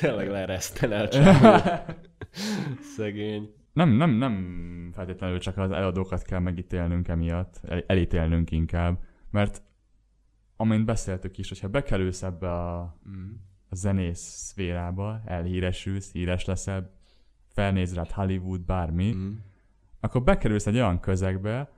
Tényleg 0.01 0.29
lereszten 0.31 0.93
el. 0.93 1.09
Szegény. 2.97 3.55
Nem, 3.75 3.89
nem, 3.91 4.11
nem 4.11 4.91
feltétlenül 4.93 5.39
csak 5.39 5.59
az 5.59 5.71
eladókat 5.71 6.23
kell 6.23 6.39
megítélnünk 6.39 7.09
emiatt, 7.09 7.61
el, 7.63 7.85
elítélnünk 7.87 8.51
inkább, 8.51 9.03
mert 9.31 9.63
amint 10.57 10.85
beszéltük 10.85 11.39
is, 11.39 11.49
hogyha 11.49 11.69
bekerülsz 11.69 12.23
ebbe 12.23 12.53
a, 12.53 12.99
Mm. 13.09 13.31
a 13.69 13.75
zenész 13.75 14.21
szférába, 14.21 15.21
elhíresülsz, 15.25 16.13
híres 16.13 16.45
leszel, 16.45 16.91
felnéz 17.49 17.95
rád 17.95 18.11
Hollywood, 18.11 18.61
bármi, 18.61 19.13
Mm. 19.15 19.33
akkor 20.01 20.23
bekerülsz 20.23 20.67
egy 20.67 20.75
olyan 20.75 21.01
közegbe, 21.01 21.73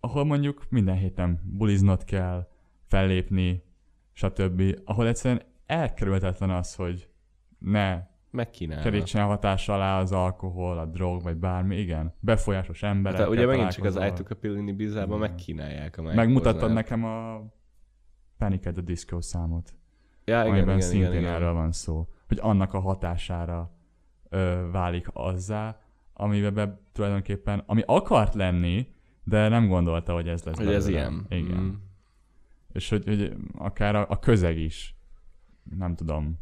ahol 0.00 0.24
mondjuk 0.24 0.66
minden 0.68 0.96
héten 0.96 1.40
buliznod 1.44 2.04
kell, 2.04 2.48
fellépni, 2.86 3.62
stb. 4.12 4.62
Ahol 4.84 5.06
egyszerűen 5.06 5.42
elkerülhetetlen 5.66 6.50
az, 6.50 6.74
hogy 6.74 7.08
ne 7.58 8.09
Megkínálnak. 8.30 8.84
kerítsen 8.84 9.26
hatása 9.26 9.74
alá 9.74 10.00
az 10.00 10.12
alkohol, 10.12 10.78
a 10.78 10.86
drog, 10.86 11.22
vagy 11.22 11.36
bármi, 11.36 11.76
igen. 11.76 12.14
Befolyásos 12.20 12.82
emberek. 12.82 13.18
Tehát 13.18 13.32
ugye 13.32 13.46
megint 13.46 13.70
csak 13.70 13.84
az 13.84 13.94
Took 13.94 14.30
a 14.30 14.34
Pill 14.34 14.56
in 14.56 14.68
Ibiza-ban 14.68 15.18
Igen. 15.18 15.30
megkínálják 15.30 15.98
a 15.98 16.02
Megmutattad 16.02 16.72
nekem 16.72 17.04
a 17.04 17.42
Panic 18.38 18.66
at 18.66 18.72
the 18.72 18.82
Disco 18.82 19.20
számot, 19.20 19.74
Ja, 20.24 20.40
igen, 20.40 20.52
amiben 20.52 20.76
igen, 20.76 20.80
szintén 20.88 21.10
igen, 21.10 21.20
igen. 21.20 21.34
erről 21.34 21.52
van 21.52 21.72
szó. 21.72 22.08
Hogy 22.28 22.38
annak 22.40 22.74
a 22.74 22.80
hatására 22.80 23.74
ö, 24.28 24.68
válik 24.72 25.08
azzá, 25.12 25.80
amiben 26.12 26.54
be, 26.54 26.80
tulajdonképpen, 26.92 27.62
ami 27.66 27.82
akart 27.86 28.34
lenni, 28.34 28.88
de 29.24 29.48
nem 29.48 29.68
gondolta, 29.68 30.12
hogy 30.12 30.28
ez 30.28 30.42
lesz 30.42 30.56
Hogy 30.56 30.72
ez 30.72 30.88
ilyen. 30.88 31.26
Igen. 31.28 31.60
Mm. 31.60 31.70
És 32.72 32.88
hogy, 32.88 33.04
hogy 33.04 33.36
akár 33.54 33.94
a, 33.94 34.06
a 34.08 34.18
közeg 34.18 34.58
is, 34.58 34.96
nem 35.78 35.94
tudom, 35.94 36.38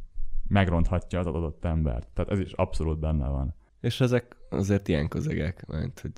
megronthatja 0.48 1.18
az 1.18 1.26
adott 1.26 1.64
embert. 1.64 2.08
Tehát 2.14 2.30
ez 2.30 2.40
is 2.40 2.52
abszolút 2.52 2.98
benne 2.98 3.28
van. 3.28 3.54
És 3.80 4.00
ezek 4.00 4.36
azért 4.50 4.88
ilyen 4.88 5.08
közegek, 5.08 5.66
mert 5.66 6.00
hogy 6.00 6.12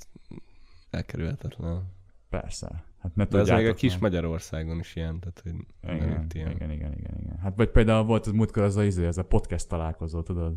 elkerülhetetlen. 0.91 1.83
Persze. 2.29 2.85
Hát 2.99 3.15
ne 3.15 3.25
De 3.25 3.39
ez 3.39 3.49
még 3.49 3.67
a 3.67 3.75
kis. 3.75 3.99
Magyarországon 3.99 4.79
is 4.79 4.97
ilyen, 4.97 5.21
tehát 5.21 5.41
hogy 5.43 5.53
Igen, 5.83 6.27
ilyen. 6.33 6.51
igen, 6.51 6.71
igen, 6.71 6.93
igen, 6.93 7.19
igen. 7.19 7.39
Hát 7.43 7.57
vagy 7.57 7.69
például 7.69 8.05
volt 8.05 8.27
az 8.27 8.33
múltkor 8.33 8.63
az 8.63 8.77
a, 8.77 8.85
izé, 8.85 9.07
ez 9.07 9.19
a 9.19 9.25
podcast 9.25 9.69
találkozó, 9.69 10.23
tudod? 10.23 10.57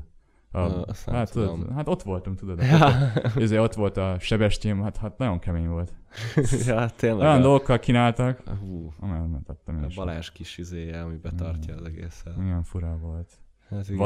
A, 0.55 0.67
nem 0.67 1.15
hát, 1.15 1.31
tudod, 1.31 1.71
hát 1.73 1.88
ott 1.88 2.01
voltunk, 2.01 2.39
tudod? 2.39 2.62
Ja, 2.71 3.12
Izé, 3.36 3.57
ott 3.57 3.73
volt 3.73 3.97
a 3.97 4.15
Sebestyén, 4.19 4.83
hát, 4.83 4.97
hát 4.97 5.17
nagyon 5.17 5.39
kemény 5.39 5.67
volt. 5.67 5.93
ja 6.67 6.89
tényleg. 6.89 7.19
Olyan 7.27 7.39
a, 7.39 7.41
dolgokkal 7.41 7.79
kínáltak, 7.79 8.43
hú, 8.59 8.93
amelyet 8.99 9.31
nem 9.31 9.43
tettem 9.43 9.83
a. 9.83 9.88
Balázs 9.95 10.31
kis 10.31 10.57
izéje, 10.57 11.01
ami 11.01 11.15
betartja 11.15 11.75
az 11.75 11.86
egészet. 11.86 12.38
Olyan 12.38 12.63
fura 12.63 12.97
volt. 12.97 13.42
Hát 13.75 13.89
igen. 13.89 13.97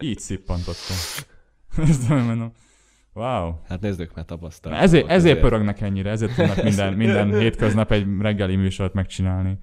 Így 0.00 0.18
szippantottam. 0.18 0.96
Ezt 1.88 2.08
nem 2.08 2.24
mondom. 2.24 2.52
Wow. 3.12 3.52
Hát 3.68 3.80
nézzük, 3.80 4.14
mert 4.14 4.26
tapasztalat. 4.26 4.80
Ezért, 4.80 5.08
ezért 5.08 5.40
pörögnek 5.40 5.80
ennyire, 5.80 6.10
ezért 6.10 6.34
tudnak 6.34 6.62
minden, 6.62 6.92
minden 7.02 7.38
hétköznap 7.38 7.92
egy 7.92 8.06
reggeli 8.20 8.56
műsort 8.56 8.92
megcsinálni. 8.92 9.58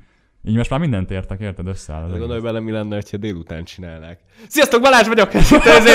Így 0.47 0.55
most 0.55 0.69
már 0.69 0.79
mindent 0.79 1.11
értek, 1.11 1.39
érted? 1.39 1.67
Összeáll 1.67 2.09
gondolj 2.09 2.39
bele, 2.39 2.59
mi 2.59 2.71
lenne, 2.71 3.01
ha 3.11 3.17
délután 3.17 3.63
csinálnák. 3.63 4.19
Sziasztok, 4.47 4.81
Balázs 4.81 5.07
vagyok! 5.07 5.33
Ez 5.33 5.51
itt, 5.51 5.65
ez, 5.65 5.85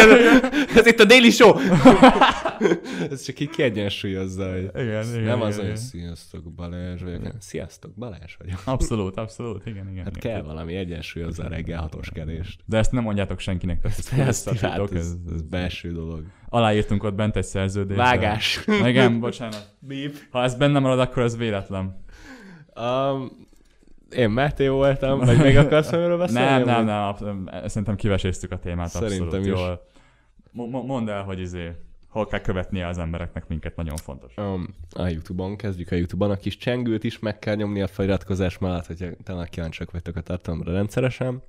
ez 0.76 0.86
itt 0.86 1.00
a 1.00 1.04
Daily 1.04 1.30
Show! 1.30 1.52
ez 3.10 3.22
csak 3.22 3.40
így 3.40 3.50
kiegyensúlyozza, 3.50 4.50
hogy 4.50 4.70
Igen, 4.74 4.84
igen, 4.84 5.06
nem 5.06 5.20
igen, 5.20 5.40
az, 5.40 5.56
hogy 5.56 5.76
sziasztok, 5.76 6.52
Balázs 6.52 7.02
vagyok. 7.02 7.22
Sziasztok, 7.38 7.94
Balázs 7.94 8.36
vagyok. 8.38 8.58
Abszolút, 8.64 9.16
abszolút, 9.16 9.66
igen, 9.66 9.88
igen. 9.90 10.04
Hát 10.04 10.16
igen. 10.16 10.32
kell 10.32 10.42
valami 10.42 10.74
egyensúlyozza 10.74 11.44
a 11.44 11.48
reggel 11.48 11.80
hatoskedést. 11.80 12.60
De 12.66 12.78
ezt 12.78 12.92
nem 12.92 13.02
mondjátok 13.02 13.38
senkinek, 13.38 13.84
ezt 13.84 14.12
Ezt 14.12 14.50
visszatítok, 14.50 14.88
hát, 14.88 14.98
ez, 14.98 15.14
ez, 15.26 15.32
ez 15.34 15.42
belső 15.42 15.92
dolog. 15.92 16.24
Aláírtunk 16.48 17.02
ott 17.02 17.14
bent 17.14 17.36
egy 17.36 17.44
szerződést. 17.44 17.98
Vágás. 17.98 18.60
Igen, 18.84 19.20
bocsánat. 19.20 19.74
Bíp. 19.78 20.16
Ha 20.30 20.42
ez 20.42 20.54
benne 20.54 20.78
marad, 20.78 21.00
akkor 21.00 21.22
ez 21.22 21.36
véletlen. 21.36 22.04
Um, 22.76 23.48
én 24.14 24.30
Máté 24.30 24.68
voltam, 24.68 25.18
vagy 25.18 25.38
még 25.38 25.56
akarsz 25.56 25.92
erről 25.92 26.18
beszélni? 26.18 26.64
Nem, 26.64 26.84
nem, 26.84 26.84
nem, 26.84 27.44
nem, 27.44 27.68
szerintem 27.68 27.96
kiveséztük 27.96 28.52
a 28.52 28.58
témát 28.58 28.86
abszolút 28.86 29.10
Szerintem 29.10 29.40
is. 29.40 29.46
jól. 29.46 29.86
Mo- 30.52 30.70
mo- 30.70 30.86
mondd 30.86 31.08
el, 31.08 31.22
hogy 31.22 31.40
izé, 31.40 31.72
hol 32.08 32.26
kell 32.26 32.40
követnie 32.40 32.86
az 32.86 32.98
embereknek 32.98 33.48
minket, 33.48 33.76
nagyon 33.76 33.96
fontos. 33.96 34.32
Um, 34.36 34.68
a 34.90 35.06
Youtube-on, 35.06 35.56
kezdjük 35.56 35.90
a 35.90 35.94
Youtube-on. 35.94 36.30
A 36.30 36.36
kis 36.36 36.56
csengőt 36.56 37.04
is 37.04 37.18
meg 37.18 37.38
kell 37.38 37.54
nyomni 37.54 37.80
a 37.80 37.86
feliratkozás 37.86 38.58
mellett, 38.58 38.86
hogyha 38.86 39.06
talán 39.24 39.46
kíváncsiak 39.50 39.90
vagytok 39.90 40.16
a 40.16 40.20
tartalomra 40.20 40.72
rendszeresen. 40.72 41.42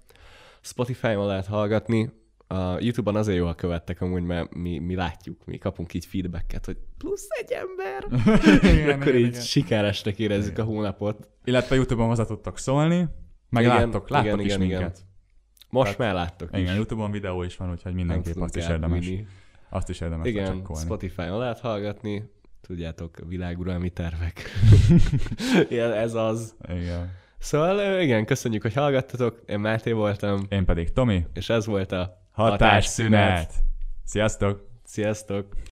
Spotify-on 0.61 1.25
lehet 1.25 1.45
hallgatni. 1.45 2.09
A 2.51 2.77
Youtube-on 2.79 3.15
azért 3.15 3.37
jó, 3.37 3.45
ha 3.45 3.53
követtek 3.53 4.01
amúgy, 4.01 4.23
mert 4.23 4.53
mi, 4.55 4.79
mi 4.79 4.95
látjuk, 4.95 5.45
mi 5.45 5.57
kapunk 5.57 5.93
így 5.93 6.05
feedbacket, 6.05 6.65
hogy 6.65 6.77
plusz 6.97 7.27
egy 7.41 7.51
ember, 7.51 8.05
igen, 8.73 8.89
akkor 8.89 9.07
igen, 9.07 9.19
így 9.21 9.27
igen. 9.27 9.41
sikeresnek 9.41 10.19
érezzük 10.19 10.57
a 10.57 10.63
hónapot. 10.63 11.29
Illetve 11.43 11.75
Youtube-on 11.75 12.07
hozzá 12.07 12.23
tudtok 12.25 12.57
szólni, 12.57 13.07
meg 13.49 13.63
Igen, 13.63 13.75
láttok, 13.75 14.09
láttok 14.09 14.25
igen, 14.25 14.39
is 14.39 14.45
igen, 14.45 14.61
igen. 14.61 14.79
minket. 14.79 14.99
Most 15.69 15.97
Tehát- 15.97 16.13
már 16.13 16.23
láttok 16.23 16.49
Igen, 16.51 16.71
is. 16.71 16.75
Youtube-on 16.75 17.11
videó 17.11 17.43
is 17.43 17.57
van, 17.57 17.71
úgyhogy 17.71 17.93
mindenképp 17.93 18.35
azt 18.37 18.55
is 18.55 18.67
érdemes, 18.67 19.05
elbújni. 19.05 19.27
azt 19.69 19.89
is 19.89 20.01
érdemes 20.01 20.27
Igen. 20.27 20.65
Spotify-on 20.75 21.37
lehet 21.37 21.59
hallgatni, 21.59 22.31
tudjátok, 22.61 23.17
világuralmi 23.27 23.89
tervek. 23.89 24.41
Igen, 25.69 25.91
ez 25.91 26.13
az. 26.13 26.55
Igen. 26.69 27.11
Szóval 27.37 28.01
igen, 28.01 28.25
köszönjük, 28.25 28.61
hogy 28.61 28.73
hallgattatok. 28.73 29.41
Én 29.47 29.59
Máté 29.59 29.91
voltam, 29.91 30.45
Én 30.49 30.65
pedig 30.65 30.91
Tomi, 30.93 31.25
és 31.33 31.49
ez 31.49 31.65
volt 31.65 31.91
a 31.91 32.20
hatásszünet. 32.31 33.53
Sziasztok! 34.05 34.67
Sziasztok! 34.83 35.61